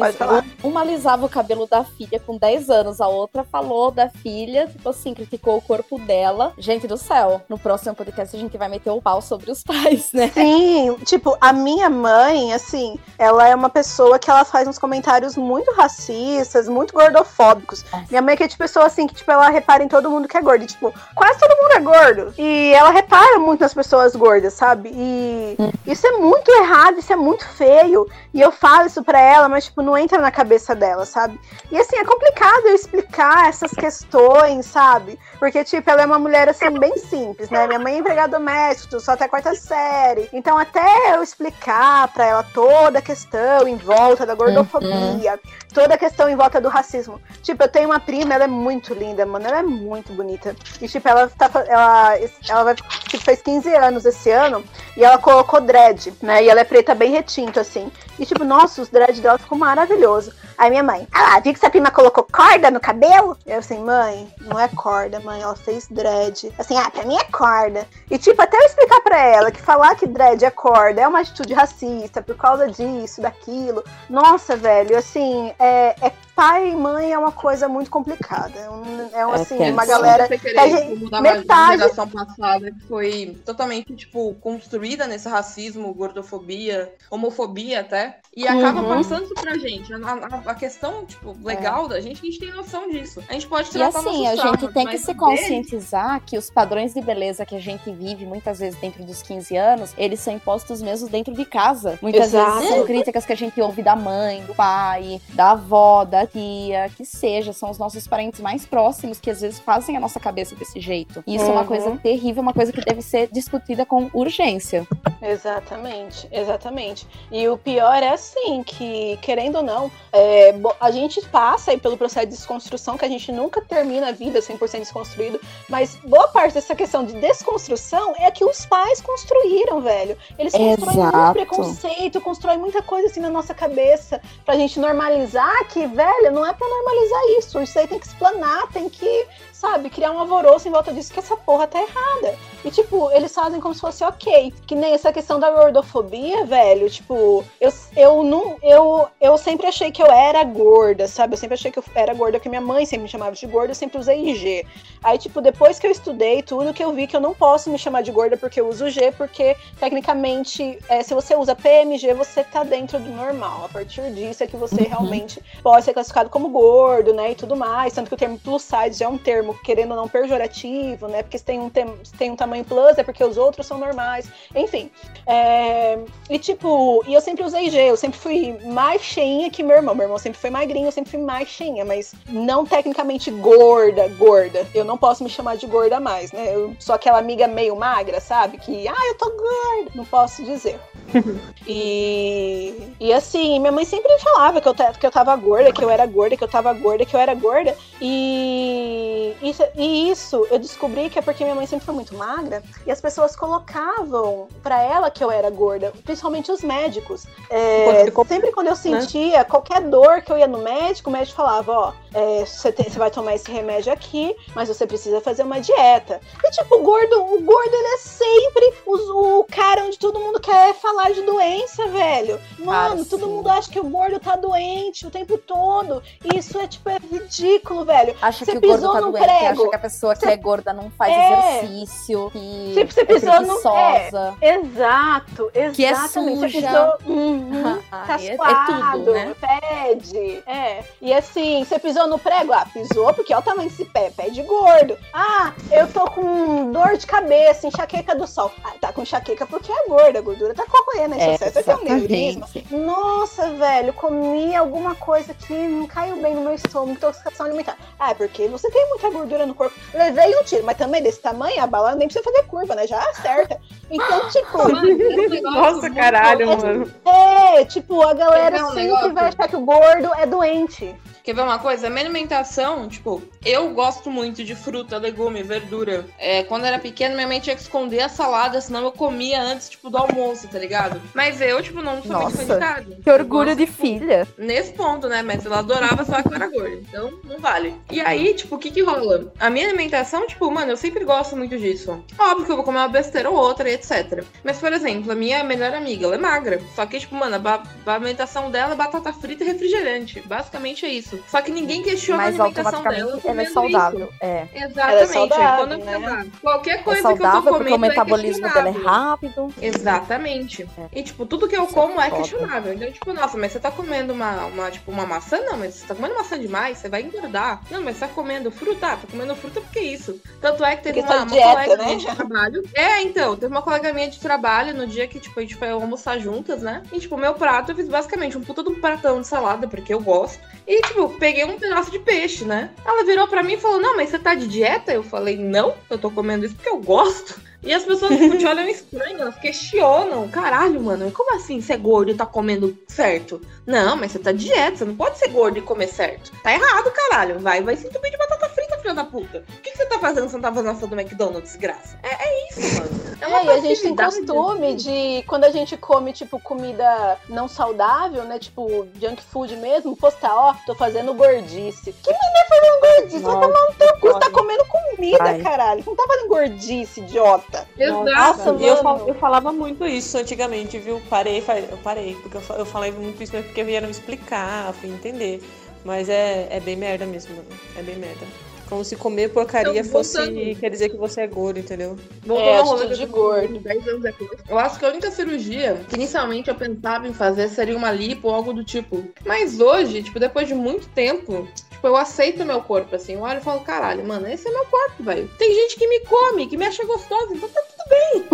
[0.62, 4.88] uma alisava o cabelo da filha com 10 anos, a outra falou da filha, tipo
[4.88, 6.52] assim, criticou o corpo dela.
[6.58, 10.12] Gente do céu, no próximo podcast a gente vai meter o pau sobre os pais,
[10.12, 10.30] né?
[10.34, 15.36] Sim, tipo, a minha mãe, assim, ela é uma pessoa que ela faz uns comentários
[15.36, 17.77] muito racistas, muito gordofóbicos.
[18.10, 20.36] Minha mãe que é de pessoa assim, que, tipo, ela repara em todo mundo que
[20.36, 20.64] é gordo.
[20.64, 22.34] E, tipo, quase todo mundo é gordo.
[22.38, 24.90] E ela repara muito nas pessoas gordas, sabe?
[24.92, 28.08] E isso é muito errado, isso é muito feio.
[28.32, 31.40] E eu falo isso pra ela, mas, tipo, não entra na cabeça dela, sabe?
[31.70, 35.18] E assim, é complicado eu explicar essas questões, sabe?
[35.38, 37.66] Porque, tipo, ela é uma mulher, assim, bem simples, né?
[37.66, 40.28] Minha mãe é empregada doméstica, só até a quarta série.
[40.32, 45.38] Então, até eu explicar pra ela toda a questão em volta da gordofobia,
[45.72, 47.20] toda a questão em volta do racismo.
[47.42, 49.46] Tipo, eu tenho uma prima, ela é muito linda, mano.
[49.46, 50.56] Ela é muito bonita.
[50.80, 54.64] E, tipo, ela, tá, ela, ela vai, tipo, fez 15 anos esse ano
[54.96, 56.42] e ela colocou dread, né?
[56.42, 57.92] E ela é preta bem retinto, assim.
[58.18, 60.32] E, tipo, nossa, os dread dela ficou maravilhoso.
[60.56, 63.38] Aí minha mãe, ah lá, viu que sua prima colocou corda no cabelo?
[63.46, 66.52] Eu assim, mãe, não é corda, mãe, ela fez dread.
[66.58, 67.86] Assim, ah, pra mim é corda.
[68.10, 71.20] E tipo, até eu explicar pra ela que falar que dread é corda é uma
[71.20, 73.84] atitude racista por causa disso, daquilo.
[74.10, 78.56] Nossa, velho, assim, é, é pai e mãe é uma coisa muito complicada.
[78.56, 79.72] É, um- é um, É assim, tenso.
[79.72, 80.28] uma galera.
[80.28, 86.92] Querer, gente- mudar metade- uma geração passada que foi totalmente, tipo, construída nesse racismo, gordofobia,
[87.10, 88.20] homofobia até.
[88.36, 88.88] E acaba Uhum.
[88.88, 89.92] passando isso pra gente.
[89.92, 93.20] A, a- a questão, tipo, legal da gente, a gente tem noção disso.
[93.28, 96.20] A gente pode E tratar assim, nossos a gente traumas, tem que se deles- conscientizar
[96.24, 99.92] que os padrões de beleza que a gente vive muitas vezes dentro dos 15 anos,
[99.98, 101.98] eles são impostos mesmo dentro de casa.
[102.00, 102.60] Muitas Exato.
[102.60, 106.90] vezes são críticas que a gente ouve da mãe, do pai, da avó, da tia,
[106.96, 110.54] que seja, são os nossos parentes mais próximos que às vezes fazem a nossa cabeça
[110.54, 111.22] desse jeito.
[111.26, 111.66] E isso é uma Uhum.
[111.66, 114.86] coisa terrível, uma coisa que deve ser discutida com urgência.
[115.20, 117.06] Exatamente, exatamente.
[117.30, 121.96] E o pior é assim, que, querendo ou não, é, a gente passa aí pelo
[121.96, 126.54] processo de desconstrução, que a gente nunca termina a vida 100% desconstruído, mas boa parte
[126.54, 130.16] dessa questão de desconstrução é que os pais construíram, velho.
[130.38, 131.32] Eles constroem muito Exato.
[131.32, 136.52] preconceito, constroem muita coisa assim na nossa cabeça, pra gente normalizar que, velho, não é
[136.52, 137.60] pra normalizar isso.
[137.62, 141.18] Isso aí tem que explanar, tem que, sabe, criar um alvoroço em volta disso, que
[141.18, 142.38] essa porra tá errada.
[142.64, 144.52] E, tipo, eles fazem como se fosse ok.
[144.66, 146.90] Que nem essa questão da gordofobia, velho.
[146.90, 148.56] Tipo, eu, eu não.
[148.62, 151.34] Eu, eu sempre achei que eu era gorda, sabe?
[151.34, 153.70] Eu sempre achei que eu era gorda, porque minha mãe sempre me chamava de gorda,
[153.70, 154.66] eu sempre usei G.
[155.02, 157.78] Aí, tipo, depois que eu estudei tudo, que eu vi que eu não posso me
[157.78, 162.42] chamar de gorda porque eu uso G, porque tecnicamente, é, se você usa PMG, você
[162.42, 163.64] tá dentro do normal.
[163.64, 167.32] A partir disso é que você realmente pode ser classificado como gordo, né?
[167.32, 167.92] E tudo mais.
[167.92, 171.22] Tanto que o termo plus size já é um termo querendo ou não, pejorativo, né?
[171.22, 174.30] Porque se tem um, tem um tamanho plus, é porque os outros são normais.
[174.54, 174.90] Enfim.
[175.26, 175.98] É,
[176.28, 179.94] e tipo, e eu sempre usei G, eu sempre fui mais cheinha que meu irmão.
[179.94, 184.66] Meu irmão sempre foi magrinho, eu sempre fui mais cheinha, mas não tecnicamente gorda, gorda.
[184.74, 186.54] Eu não posso me chamar de gorda mais, né?
[186.54, 188.58] Eu sou aquela amiga meio magra, sabe?
[188.58, 189.90] Que, ah, eu tô gorda.
[189.94, 190.78] Não posso dizer.
[191.66, 195.90] e, e assim, minha mãe sempre falava que eu, que eu tava gorda, que eu
[195.90, 197.76] era gorda, que eu tava gorda, que eu era gorda.
[198.00, 202.37] E isso, e isso eu descobri que é porque minha mãe sempre foi muito magra
[202.86, 207.26] e as pessoas colocavam pra ela que eu era gorda, principalmente os médicos.
[207.50, 211.72] É, sempre quando eu sentia qualquer dor que eu ia no médico, o médico falava:
[211.72, 215.60] Ó, é, você, tem- você vai tomar esse remédio aqui, mas você precisa fazer uma
[215.60, 216.20] dieta.
[216.44, 220.40] E tipo, o gordo, o gordo ele é sempre o, o cara onde todo mundo
[220.40, 222.40] quer falar de doença, velho.
[222.58, 226.02] Mano, Cara, todo mundo acha que o gordo tá doente o tempo todo.
[226.24, 228.14] E isso é tipo, é ridículo, velho.
[228.20, 229.46] Acha Você que o gordo pisou tá no doente, prego.
[229.62, 231.58] acha que a pessoa que Você- é gorda não faz É.
[231.64, 234.34] exercício, que Tipo, você é pisou no- preguiçosa.
[234.40, 235.76] Exato, exatamente.
[235.76, 236.46] Que é Você suja.
[236.48, 237.12] pisou.
[237.14, 237.77] Uhum.
[237.90, 239.34] Ah, Tá é, é suado, tudo, né?
[239.40, 240.42] pede.
[240.46, 240.82] É.
[241.00, 242.52] E assim, você pisou no prego?
[242.52, 244.96] Ah, pisou porque olha o tamanho desse pé, pé de gordo.
[245.12, 248.50] Ah, eu tô com dor de cabeça, enxaqueca do sol.
[248.62, 251.76] Ah, tá com enxaqueca porque é gorda, a gordura tá corroendo, aí É, certo é
[251.76, 252.46] um neurisma.
[252.54, 252.74] exatamente.
[252.74, 257.76] Nossa, velho, comi alguma coisa que não caiu bem no meu estômago, intoxicação alimentar.
[257.98, 259.74] Ah, é porque você tem muita gordura no corpo.
[259.94, 262.86] Levei um tiro, mas também desse tamanho, a bala nem precisa fazer curva, né?
[262.86, 263.58] Já acerta.
[263.90, 264.58] Então, tipo.
[265.42, 266.92] Nossa, caralho, mano.
[267.04, 269.14] É, tipo, a galera um sempre negócio?
[269.14, 270.94] vai achar que o gordo é doente.
[271.28, 271.90] Quer ver uma coisa?
[271.90, 276.06] Minha alimentação, tipo, eu gosto muito de fruta, legume, verdura.
[276.18, 279.38] É, quando eu era pequena, minha mãe tinha que esconder a salada, senão eu comia
[279.42, 280.98] antes, tipo, do almoço, tá ligado?
[281.12, 282.96] Mas eu, tipo, não sou muito fã de Nossa, carne.
[283.04, 284.26] Que orgulho de filha.
[284.38, 285.20] Nesse ponto, né?
[285.20, 286.76] Mas ela adorava só que eu era gorda.
[286.76, 287.74] Então, não vale.
[287.92, 289.30] E aí, tipo, o que que rola?
[289.38, 292.02] A minha alimentação, tipo, mano, eu sempre gosto muito disso.
[292.18, 294.24] Óbvio que eu vou comer uma besteira ou outra e etc.
[294.42, 296.58] Mas, por exemplo, a minha melhor amiga, ela é magra.
[296.74, 300.22] Só que, tipo, mano, a, a alimentação dela é batata frita e refrigerante.
[300.22, 301.17] Basicamente é isso.
[301.26, 302.96] Só que ninguém questiona a Mas alimentação dela.
[302.96, 304.12] ela é comendo saudável.
[304.20, 304.46] É.
[304.54, 304.78] Exatamente.
[304.78, 306.26] Ela é saudável, quando eu né?
[306.42, 309.54] qualquer É coisa que eu tô saudável porque comendo o metabolismo é dela é rápido.
[309.60, 310.62] Exatamente.
[310.78, 310.98] É.
[310.98, 312.72] E, tipo, tudo que eu Isso como é é questionável.
[312.72, 315.38] Então, tipo, nossa, mas você tá comendo uma, uma, tipo, uma maçã?
[315.40, 317.60] Não, mas você tá comendo maçã demais, você vai engordar.
[317.70, 318.86] Não, mas você tá comendo fruta?
[318.88, 320.20] Ah, tô comendo fruta porque isso.
[320.40, 321.84] Tanto é que teve Porque uma, tá uma dieta, colega né?
[321.84, 322.62] minha de trabalho.
[322.74, 325.70] É, então, teve uma colega minha de trabalho no dia que, tipo, a gente foi
[325.70, 326.82] almoçar juntas, né?
[326.92, 329.92] E, tipo, meu prato eu fiz basicamente um puta de um pratão de salada, porque
[329.92, 330.38] eu gosto.
[330.66, 332.70] E, tipo, peguei um pedaço de peixe, né?
[332.84, 334.92] Ela virou pra mim e falou: Não, mas você tá de dieta?
[334.92, 337.40] Eu falei: Não, eu tô comendo isso porque eu gosto.
[337.62, 340.28] E as pessoas tipo, te olham estranho, elas questionam.
[340.28, 343.40] Caralho, mano, como assim você é gordo e tá comendo certo?
[343.66, 346.32] Não, mas você tá de dieta, você não pode ser gordo e comer certo.
[346.42, 347.38] Tá errado, caralho.
[347.40, 349.44] Vai, vai se entupir de batata frita, filha da puta.
[349.48, 351.98] O que, que você tá fazendo se não tá fazendo a fila do McDonald's, desgraça?
[352.02, 353.08] É, é isso, mano.
[353.20, 357.18] É, uma É, e a gente tem costume de, quando a gente come, tipo, comida
[357.28, 358.38] não saudável, né?
[358.38, 361.92] Tipo, junk food mesmo, postar, ó, tô fazendo gordice.
[361.92, 363.18] Que menina fazendo gordice?
[363.18, 365.42] Vai tomar no teu cu, você tá comendo comida, Ai.
[365.42, 365.82] caralho.
[365.82, 367.47] Você não tá fazendo gordice, idiota.
[367.78, 368.04] Exato.
[368.04, 371.00] Nossa, eu, fal- eu falava muito isso antigamente, viu?
[371.08, 371.38] Parei,
[371.70, 374.90] eu parei, porque eu, fa- eu falei muito isso mas porque vieram me explicar, fui
[374.90, 375.42] entender.
[375.84, 377.48] Mas é, é bem merda mesmo, mano.
[377.76, 378.26] É bem merda.
[378.68, 380.60] Como se comer porcaria Então, fosse voltando.
[380.60, 381.96] quer dizer que você é gordo, entendeu?
[382.26, 383.58] Voltando É, de eu falando, gordo.
[383.60, 384.30] 10 anos depois.
[384.46, 388.28] Eu acho que a única cirurgia que inicialmente eu pensava em fazer seria uma lipo
[388.28, 389.02] ou algo do tipo.
[389.24, 393.14] Mas hoje, tipo, depois de muito tempo, tipo, eu aceito meu corpo, assim.
[393.14, 395.28] Eu olho e falo, caralho, mano, esse é meu corpo, velho.
[395.38, 398.28] Tem gente que me come, que me acha gostosa, então tá tudo bem.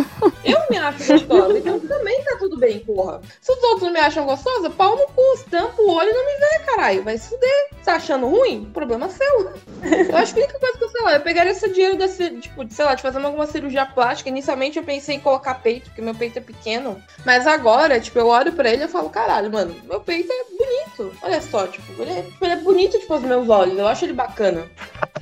[0.44, 3.20] Eu me acho gostosa, então também tá tudo bem, porra.
[3.40, 6.38] Se os outros me acham gostosa, pau no cu, estampa o olho e não me
[6.38, 7.02] vê, caralho.
[7.02, 7.68] Vai se fuder.
[7.84, 8.70] Tá achando ruim?
[8.72, 9.52] Problema seu.
[9.82, 12.30] Eu acho que a única coisa que eu sei lá, eu pegaria esse dinheiro desse,
[12.40, 14.30] tipo, de, sei lá, de fazer alguma cirurgia plástica.
[14.30, 17.02] Inicialmente eu pensei em colocar peito, porque meu peito é pequeno.
[17.24, 21.16] Mas agora, tipo, eu olho pra ele e falo, caralho, mano, meu peito é bonito.
[21.22, 23.78] Olha só, tipo, ele é, tipo, ele é bonito, tipo, aos meus olhos.
[23.78, 24.66] Eu acho ele bacana.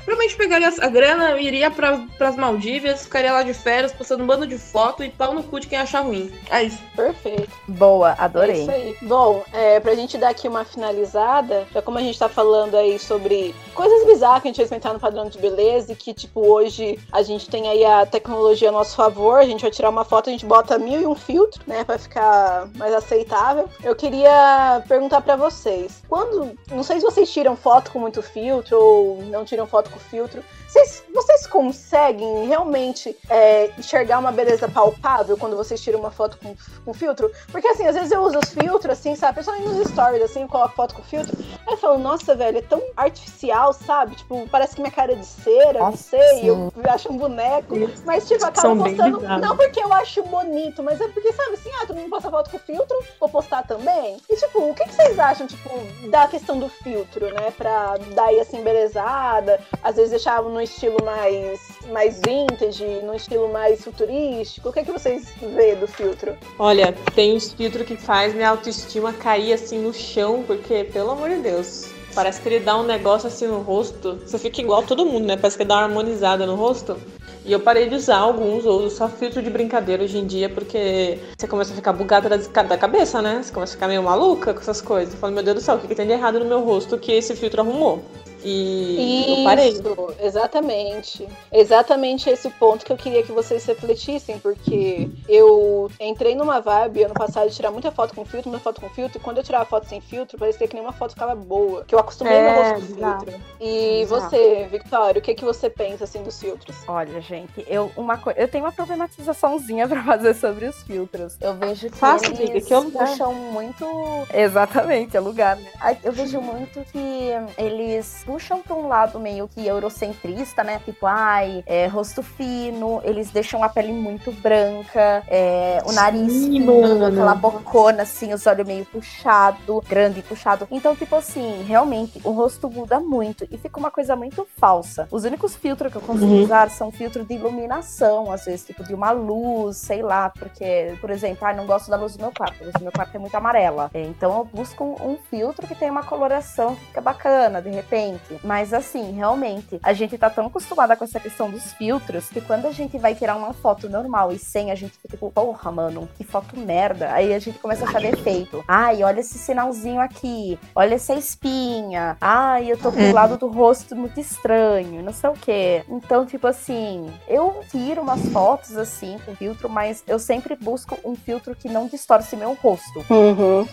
[0.04, 4.46] Provavelmente pegaria a grana, iria pra, pras Maldívias, ficaria lá de férias, postando um bando
[4.46, 6.32] de foto e pau no cu de quem achar ruim.
[6.50, 6.78] É isso.
[6.94, 7.50] Perfeito.
[7.68, 8.62] Boa, É adorei.
[8.62, 8.96] isso aí.
[9.02, 12.98] Bom, é, pra gente dar aqui uma finalizada, já como a gente tá falando aí
[12.98, 16.40] sobre coisas bizarras que a gente vai experimentar no padrão de beleza e que, tipo,
[16.46, 20.04] hoje a gente tem aí a tecnologia a nosso favor, a gente vai tirar uma
[20.04, 23.68] foto, a gente bota mil e um filtro, né, pra ficar mais aceitável.
[23.82, 28.78] Eu queria perguntar pra vocês, quando, não sei se vocês tiram foto com muito filtro
[28.78, 30.42] ou não tiram foto com filtro,
[30.72, 36.56] vocês, vocês conseguem realmente é, enxergar uma beleza palpável quando vocês tiram uma foto com,
[36.84, 37.30] com filtro?
[37.50, 39.34] Porque assim, às vezes eu uso os filtros, assim, sabe?
[39.34, 41.36] Principalmente nos stories, assim, eu coloco foto com filtro.
[41.66, 44.16] Aí eu falo, nossa, velho, é tão artificial sabe?
[44.16, 46.88] Tipo, parece que minha cara é de cera, não sei, eu sim.
[46.88, 47.74] acho um boneco.
[48.04, 49.20] Mas, tipo, acabo postando.
[49.20, 52.50] Não porque eu acho bonito, mas é porque, sabe assim, ah, todo mundo posta foto
[52.50, 54.16] com filtro, vou postar também.
[54.30, 55.68] E, tipo, o que, que vocês acham, tipo,
[56.08, 57.52] da questão do filtro, né?
[57.56, 61.60] Pra dar aí essa embelezada, às vezes deixar no estilo mais,
[61.90, 64.68] mais vintage, no estilo mais futurístico.
[64.68, 66.36] O que, que vocês vê do filtro?
[66.58, 71.30] Olha, tem uns filtros que faz minha autoestima cair assim no chão, porque, pelo amor
[71.30, 74.18] de Deus, parece que ele dá um negócio assim no rosto.
[74.24, 75.36] Você fica igual todo mundo, né?
[75.36, 76.96] Parece que ele dá uma harmonizada no rosto.
[77.44, 81.18] E eu parei de usar alguns, ou só filtro de brincadeira hoje em dia, porque
[81.36, 83.42] você começa a ficar bugada da, cabeça, né?
[83.42, 85.12] Você começa a ficar meio maluca com essas coisas.
[85.12, 86.96] Eu falo, meu Deus do céu, o que, que tem de errado no meu rosto
[86.98, 88.00] que esse filtro arrumou?
[88.44, 89.68] E eu parei.
[89.70, 89.82] Isso,
[90.20, 91.28] exatamente.
[91.52, 97.14] Exatamente esse ponto que eu queria que vocês refletissem, porque eu entrei numa vibe ano
[97.14, 99.64] passado de tirar muita foto com filtro, muita foto com filtro, e quando eu tirava
[99.64, 101.84] foto sem filtro, parecia que nenhuma foto ficava boa.
[101.84, 103.40] Que eu acostumei É, meu rosto com filtro.
[103.60, 104.22] E Exato.
[104.30, 106.76] você, Victoria, o que, que você pensa assim dos filtros?
[106.88, 111.36] Olha, gente, eu, uma coi- eu tenho uma problematizaçãozinha pra fazer sobre os filtros.
[111.40, 113.08] Eu vejo que Faça, eles amiga, que é o lugar.
[113.08, 113.86] puxam muito.
[114.32, 115.70] Exatamente, é lugar, né?
[116.02, 120.80] Eu vejo muito que eles puxam pra um lado meio que eurocentrista, né?
[120.84, 126.48] Tipo, ai, é, rosto fino, eles deixam a pele muito branca, é, o nariz Sim,
[126.48, 130.66] fino, aquela bocona, assim, os olhos meio puxado, grande e puxado.
[130.70, 135.06] Então, tipo assim, realmente, o rosto muda muito e fica uma coisa muito falsa.
[135.10, 136.38] Os únicos filtros que eu consigo Uhum.
[136.38, 141.10] usar são filtros de iluminação, às vezes, tipo de uma luz, sei lá, porque, por
[141.10, 143.18] exemplo, ah, não gosto da luz do meu quarto, a luz do meu quarto é
[143.18, 143.90] muito amarela.
[143.92, 147.70] É, Então eu busco um, um filtro que tem uma coloração que fica bacana, de
[147.70, 148.21] repente.
[148.42, 152.66] Mas assim, realmente, a gente tá tão acostumada com essa questão dos filtros que quando
[152.66, 156.08] a gente vai tirar uma foto normal e sem, a gente fica tipo, porra, mano,
[156.16, 157.12] que foto merda.
[157.12, 158.64] Aí a gente começa a achar defeito.
[158.66, 162.16] Ai, olha esse sinalzinho aqui, olha essa espinha.
[162.20, 165.84] Ai, eu tô com o lado do rosto muito estranho, não sei o quê.
[165.88, 171.14] Então, tipo assim, eu tiro umas fotos assim com filtro, mas eu sempre busco um
[171.14, 173.04] filtro que não distorce meu rosto.
[173.10, 173.66] Uhum.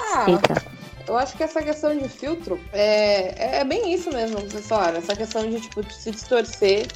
[0.00, 0.26] Ah,
[1.08, 4.98] eu acho que essa questão de filtro é, é bem isso mesmo, que.
[4.98, 6.86] Essa questão de, tipo, de se distorcer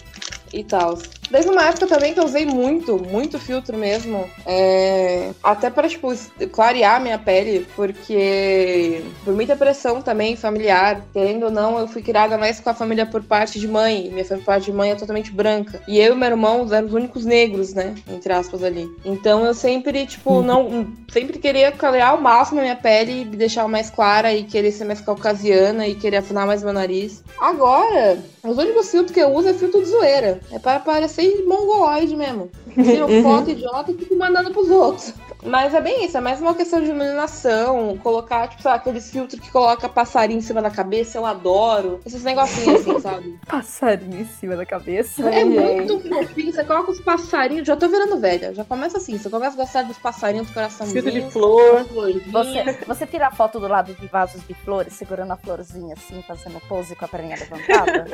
[0.53, 0.99] e tal.
[1.31, 4.29] Teve uma época também que eu usei muito, muito filtro mesmo.
[4.47, 6.13] é, até pra, tipo,
[6.51, 12.37] clarear minha pele, porque por muita pressão também familiar, querendo ou não, eu fui criada
[12.37, 14.11] mais com a família por parte de mãe.
[14.11, 15.83] Minha família por parte de mãe é totalmente branca.
[15.89, 17.95] E eu e meu irmão eram os únicos negros, né?
[18.09, 18.91] Entre aspas ali.
[19.05, 20.87] Então eu sempre, tipo, não.
[21.11, 24.71] Sempre queria clarear ao máximo a minha pele e me deixar mais clara e querer
[24.71, 27.23] ser mais caucasiana e querer afinar mais meu nariz.
[27.41, 30.41] Agora, os únicos filtros que eu uso é filtro de zoeira.
[30.51, 32.51] É para parecer mongoloide mesmo.
[32.75, 35.15] Tiro foto idiota e fico mandando pros outros.
[35.45, 39.41] Mas é bem isso, é mais uma questão de iluminação, colocar, tipo, sabe, aqueles filtros
[39.41, 42.01] que coloca passarinho em cima da cabeça, eu adoro.
[42.07, 43.41] Esses negocinhos assim, sabe?
[43.47, 45.29] passarinho em cima da cabeça.
[45.29, 49.19] É, é muito fofinho, você coloca os passarinhos, já tô virando velha, já começa assim,
[49.19, 51.87] você começa a gostar dos passarinhos, do coração Filtro de flor.
[52.31, 56.23] Você, você tira a foto do lado de vasos de flores, segurando a florzinha assim,
[56.23, 58.07] fazendo pose com a perninha levantada?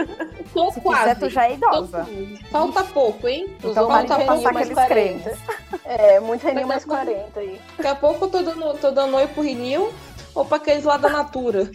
[0.53, 1.15] Tô Se quase.
[1.15, 2.07] Quiser, tu já é idosa.
[2.51, 3.47] Falta pouco, hein?
[3.59, 5.39] Então, Falta pouco, passar aqueles.
[5.85, 7.61] É, muito renil mais 40 talento aí.
[7.77, 9.93] Daqui a pouco eu tô dando, tô dando oi pro Rinil
[10.35, 11.71] ou pra aqueles lá da Natura.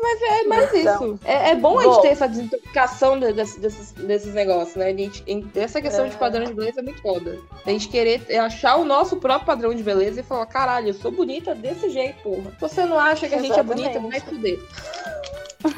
[0.00, 1.20] Mas é mais então, isso.
[1.24, 4.88] É, é bom, bom a gente ter essa desintoxicação desses, desses, desses negócios, né?
[4.88, 5.24] A gente,
[5.54, 6.08] essa questão é...
[6.08, 7.38] de padrão de beleza é muito foda.
[7.64, 10.94] A gente querer é achar o nosso próprio padrão de beleza e falar, caralho, eu
[10.94, 12.52] sou bonita desse jeito, porra.
[12.60, 13.52] Você não acha que Exatamente.
[13.52, 14.00] a gente é bonita?
[14.00, 14.58] Vai fuder.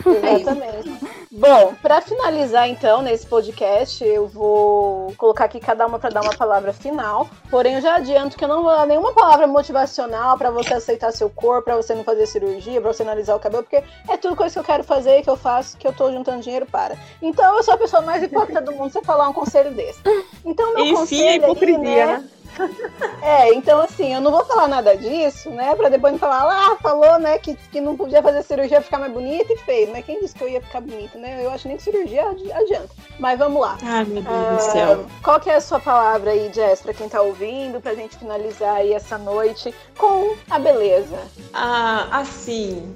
[0.07, 1.25] Exatamente.
[1.31, 6.37] Bom, pra finalizar então nesse podcast, eu vou colocar aqui cada uma pra dar uma
[6.37, 7.29] palavra final.
[7.51, 11.13] Porém, eu já adianto que eu não vou dar nenhuma palavra motivacional pra você aceitar
[11.13, 14.37] seu corpo, pra você não fazer cirurgia, pra você analisar o cabelo, porque é tudo
[14.37, 16.97] coisa que eu quero fazer, que eu faço, que eu tô juntando dinheiro para.
[17.21, 20.01] Então, eu sou a pessoa mais hipócrita do mundo se eu falar um conselho desse.
[20.45, 22.19] Então, meu Enfim, a conselho aí, hipocrisia, né?
[22.19, 22.29] né?
[23.23, 25.75] É, então assim, eu não vou falar nada disso, né?
[25.75, 29.13] Pra depois não falar, ah, falou, né, que, que não podia fazer cirurgia ficar mais
[29.13, 29.91] bonita e feio.
[29.91, 31.41] Mas quem disse que eu ia ficar bonita, né?
[31.43, 32.91] Eu acho nem que cirurgia adi- adianta.
[33.19, 33.79] Mas vamos lá.
[33.83, 35.07] Ai, meu Deus Ah, do céu.
[35.23, 38.77] qual que é a sua palavra aí, Jess, pra quem tá ouvindo, pra gente finalizar
[38.77, 41.17] aí essa noite com a beleza?
[41.55, 42.95] Ah, assim.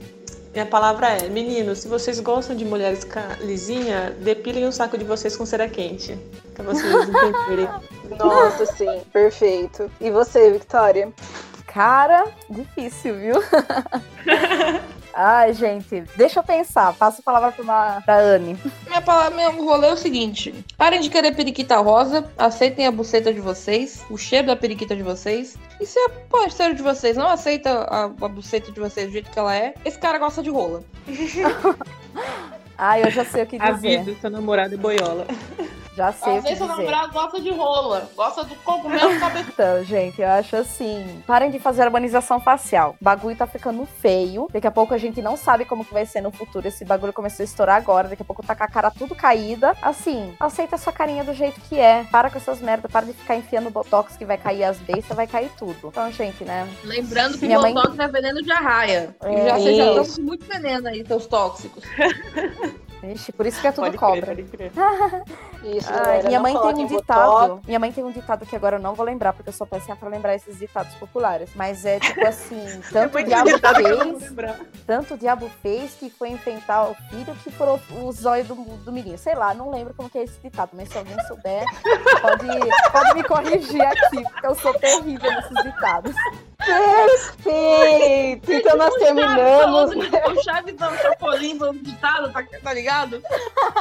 [0.59, 3.07] Minha palavra é, meninos, se vocês gostam de mulheres
[3.39, 6.19] lisinha, depilem o saco de vocês com cera quente.
[6.53, 7.69] Pra vocês entenderem.
[8.19, 9.89] Nossa, sim, perfeito.
[10.01, 11.13] E você, Victoria?
[11.65, 13.35] Cara, difícil, viu?
[15.21, 16.95] Ai, gente, deixa eu pensar.
[16.95, 18.57] Passa a palavra pra, uma, pra Anne.
[18.87, 23.35] Minha palavra, meu rolê é o seguinte: parem de querer periquita rosa, aceitem a buceta
[23.35, 25.59] de vocês, o cheiro da periquita de vocês.
[25.81, 29.29] E se o parceiro de vocês não aceita a, a buceta de vocês do jeito
[29.29, 30.85] que ela é, esse cara gosta de rola.
[32.79, 34.05] Ai, eu já sei o que A dizer.
[34.05, 35.27] vida, seu namorado é boiola.
[35.97, 36.83] Já sei Às o que vezes seu dizer.
[36.85, 39.47] namorado gosta de rola, gosta do cogumelo cabeça.
[39.53, 41.21] Então, gente, eu acho assim.
[41.27, 42.95] Parem de fazer harmonização facial.
[43.01, 44.47] O bagulho tá ficando feio.
[44.53, 46.69] Daqui a pouco a gente não sabe como que vai ser no futuro.
[46.69, 48.07] Esse bagulho começou a estourar agora.
[48.07, 49.75] Daqui a pouco tá com a cara tudo caída.
[49.83, 52.05] Assim, aceita a sua carinha do jeito que é.
[52.13, 52.93] Para com essas merdas.
[52.93, 55.89] Para de ficar enfiando botox que vai cair as bestas, vai cair tudo.
[55.89, 56.69] Então, gente, né?
[56.85, 59.17] Lembrando que Minha mãe- botox é veneno de arraia.
[59.21, 60.01] É, E já, vocês já isso.
[60.03, 61.83] estão com muito veneno aí, seus tóxicos.
[63.03, 64.35] Ixi, por isso que é tudo Pode cobra.
[64.35, 64.73] crer, crer.
[65.63, 65.91] Isso,
[66.27, 67.01] minha mãe tem um botox.
[67.01, 67.61] ditado.
[67.67, 69.97] Minha mãe tem um ditado que agora eu não vou lembrar, porque eu sou péssima
[69.97, 71.51] pra lembrar esses ditados populares.
[71.55, 74.35] Mas é tipo assim: tanto o diabo fez,
[74.87, 78.93] tanto o diabo fez que foi enfrentar o filho que furou o zóio do, do
[78.93, 79.19] menino.
[79.19, 81.65] Sei lá, não lembro como que é esse ditado, mas se alguém souber,
[82.21, 82.47] pode,
[82.93, 86.15] pode me corrigir aqui, porque eu sou terrível nesses ditados.
[86.59, 88.53] Perfeito!
[88.53, 93.23] Então nós terminamos, O Chaves não, o Chapolin, do ditado, tá, tá ligado?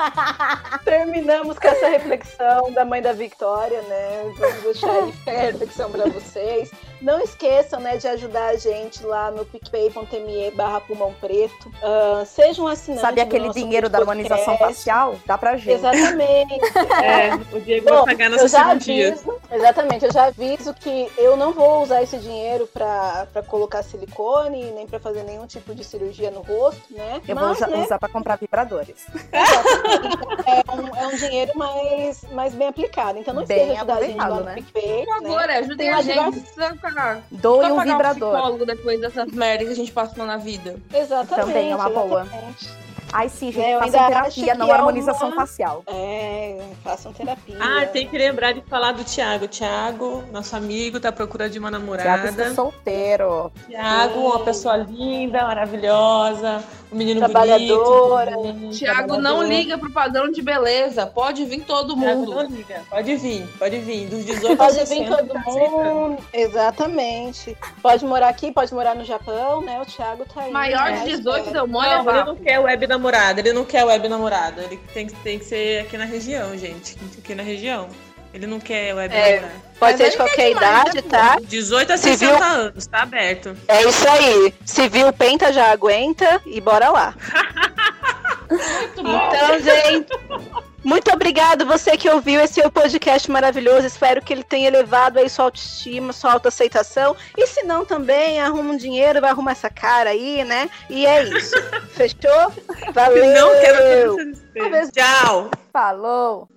[0.86, 4.32] terminamos com essa reflexão da mãe da Victoria, né?
[4.38, 6.72] Vamos deixar aí a reflexão para vocês.
[7.02, 11.72] Não esqueçam, né, de ajudar a gente lá no picpay.me barra pulmão preto.
[11.84, 15.16] Ah, seja um assinante Sabe do aquele dinheiro da harmonização facial?
[15.26, 15.72] Dá pra gente.
[15.74, 16.58] Exatamente.
[16.98, 19.10] É, o Diego Bom, vai pagar já cirurgia.
[19.10, 23.84] aviso, exatamente, eu já aviso que eu não vou usar esse dinheiro pra pra colocar
[23.84, 27.22] silicone, nem pra fazer nenhum tipo de cirurgia no rosto, né?
[27.28, 29.06] Eu vou Mas, usar, né, usar pra comprar vibradores.
[30.46, 33.18] é, um, é um dinheiro mais, mais bem aplicado.
[33.20, 34.56] Então não Bem esqueça de ajudar a gente lá né?
[34.56, 35.06] PicPay.
[35.06, 35.30] Por né?
[35.30, 36.40] favor, ajudem Tem a gente.
[36.40, 37.22] diversos-.
[37.32, 38.32] Doe um pagar um vibrador.
[38.34, 40.76] psicólogo depois dessas merdas que a gente passou na vida.
[40.94, 41.48] Exatamente.
[41.48, 42.28] Também é uma boa.
[43.14, 45.84] Ai, sim, gente, É, façam terapia, não é harmonização uma- facial.
[45.88, 47.58] É, façam terapia.
[47.60, 49.48] Ah, tem que lembrar de falar do Thiago.
[49.48, 52.30] Thiago, nosso amigo, tá à procura de uma Tiago namorada.
[52.30, 53.52] está solteiro.
[53.68, 58.32] Thiago, uma pessoa linda, maravilhosa, um menino Trabalhadora.
[58.32, 58.78] bonito.
[58.78, 61.06] Thiago não liga pro padrão de beleza.
[61.06, 62.36] Pode vir todo Thiago mundo.
[62.36, 62.82] não liga.
[62.90, 64.08] Pode vir, pode vir.
[64.08, 65.04] Dos 18 aos Pode 60.
[65.04, 66.18] vir todo tá mundo.
[66.34, 67.58] Exatamente.
[67.82, 69.82] Pode morar aqui, pode morar no Japão, né?
[69.82, 70.52] O Thiago tá aí.
[70.52, 71.00] Maior né?
[71.06, 74.62] de 18 deu mole Não, ele não quer web namorada, ele não quer web namorada.
[74.64, 76.98] Ele tem, que- tem que ser aqui na região, gente.
[77.18, 77.88] Aqui na região.
[78.38, 79.40] Ele não quer web É.
[79.80, 81.38] Pode Mas ser de qualquer idade, tá?
[81.42, 83.58] 18 a Civil- 60 anos, tá aberto.
[83.68, 84.54] É isso aí.
[84.64, 87.16] Se viu o Penta, já aguenta e bora lá.
[88.50, 89.30] Muito bom.
[89.34, 90.08] Então, gente,
[90.84, 93.88] muito obrigado você que ouviu esse podcast maravilhoso.
[93.88, 97.16] Espero que ele tenha elevado aí sua autoestima, sua autoaceitação.
[97.36, 100.70] E se não, também arruma um dinheiro, vai arrumar essa cara aí, né?
[100.92, 101.56] E é isso.
[101.94, 102.54] Fechou?
[102.94, 103.34] Valeu!
[103.34, 105.50] Não quero que você Tchau!
[105.74, 106.48] Falou!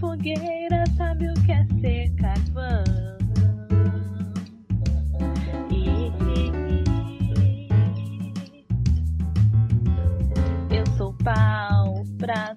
[0.00, 2.84] Fogueira sabe o que é ser carvão.
[10.70, 12.56] Eu sou pau pra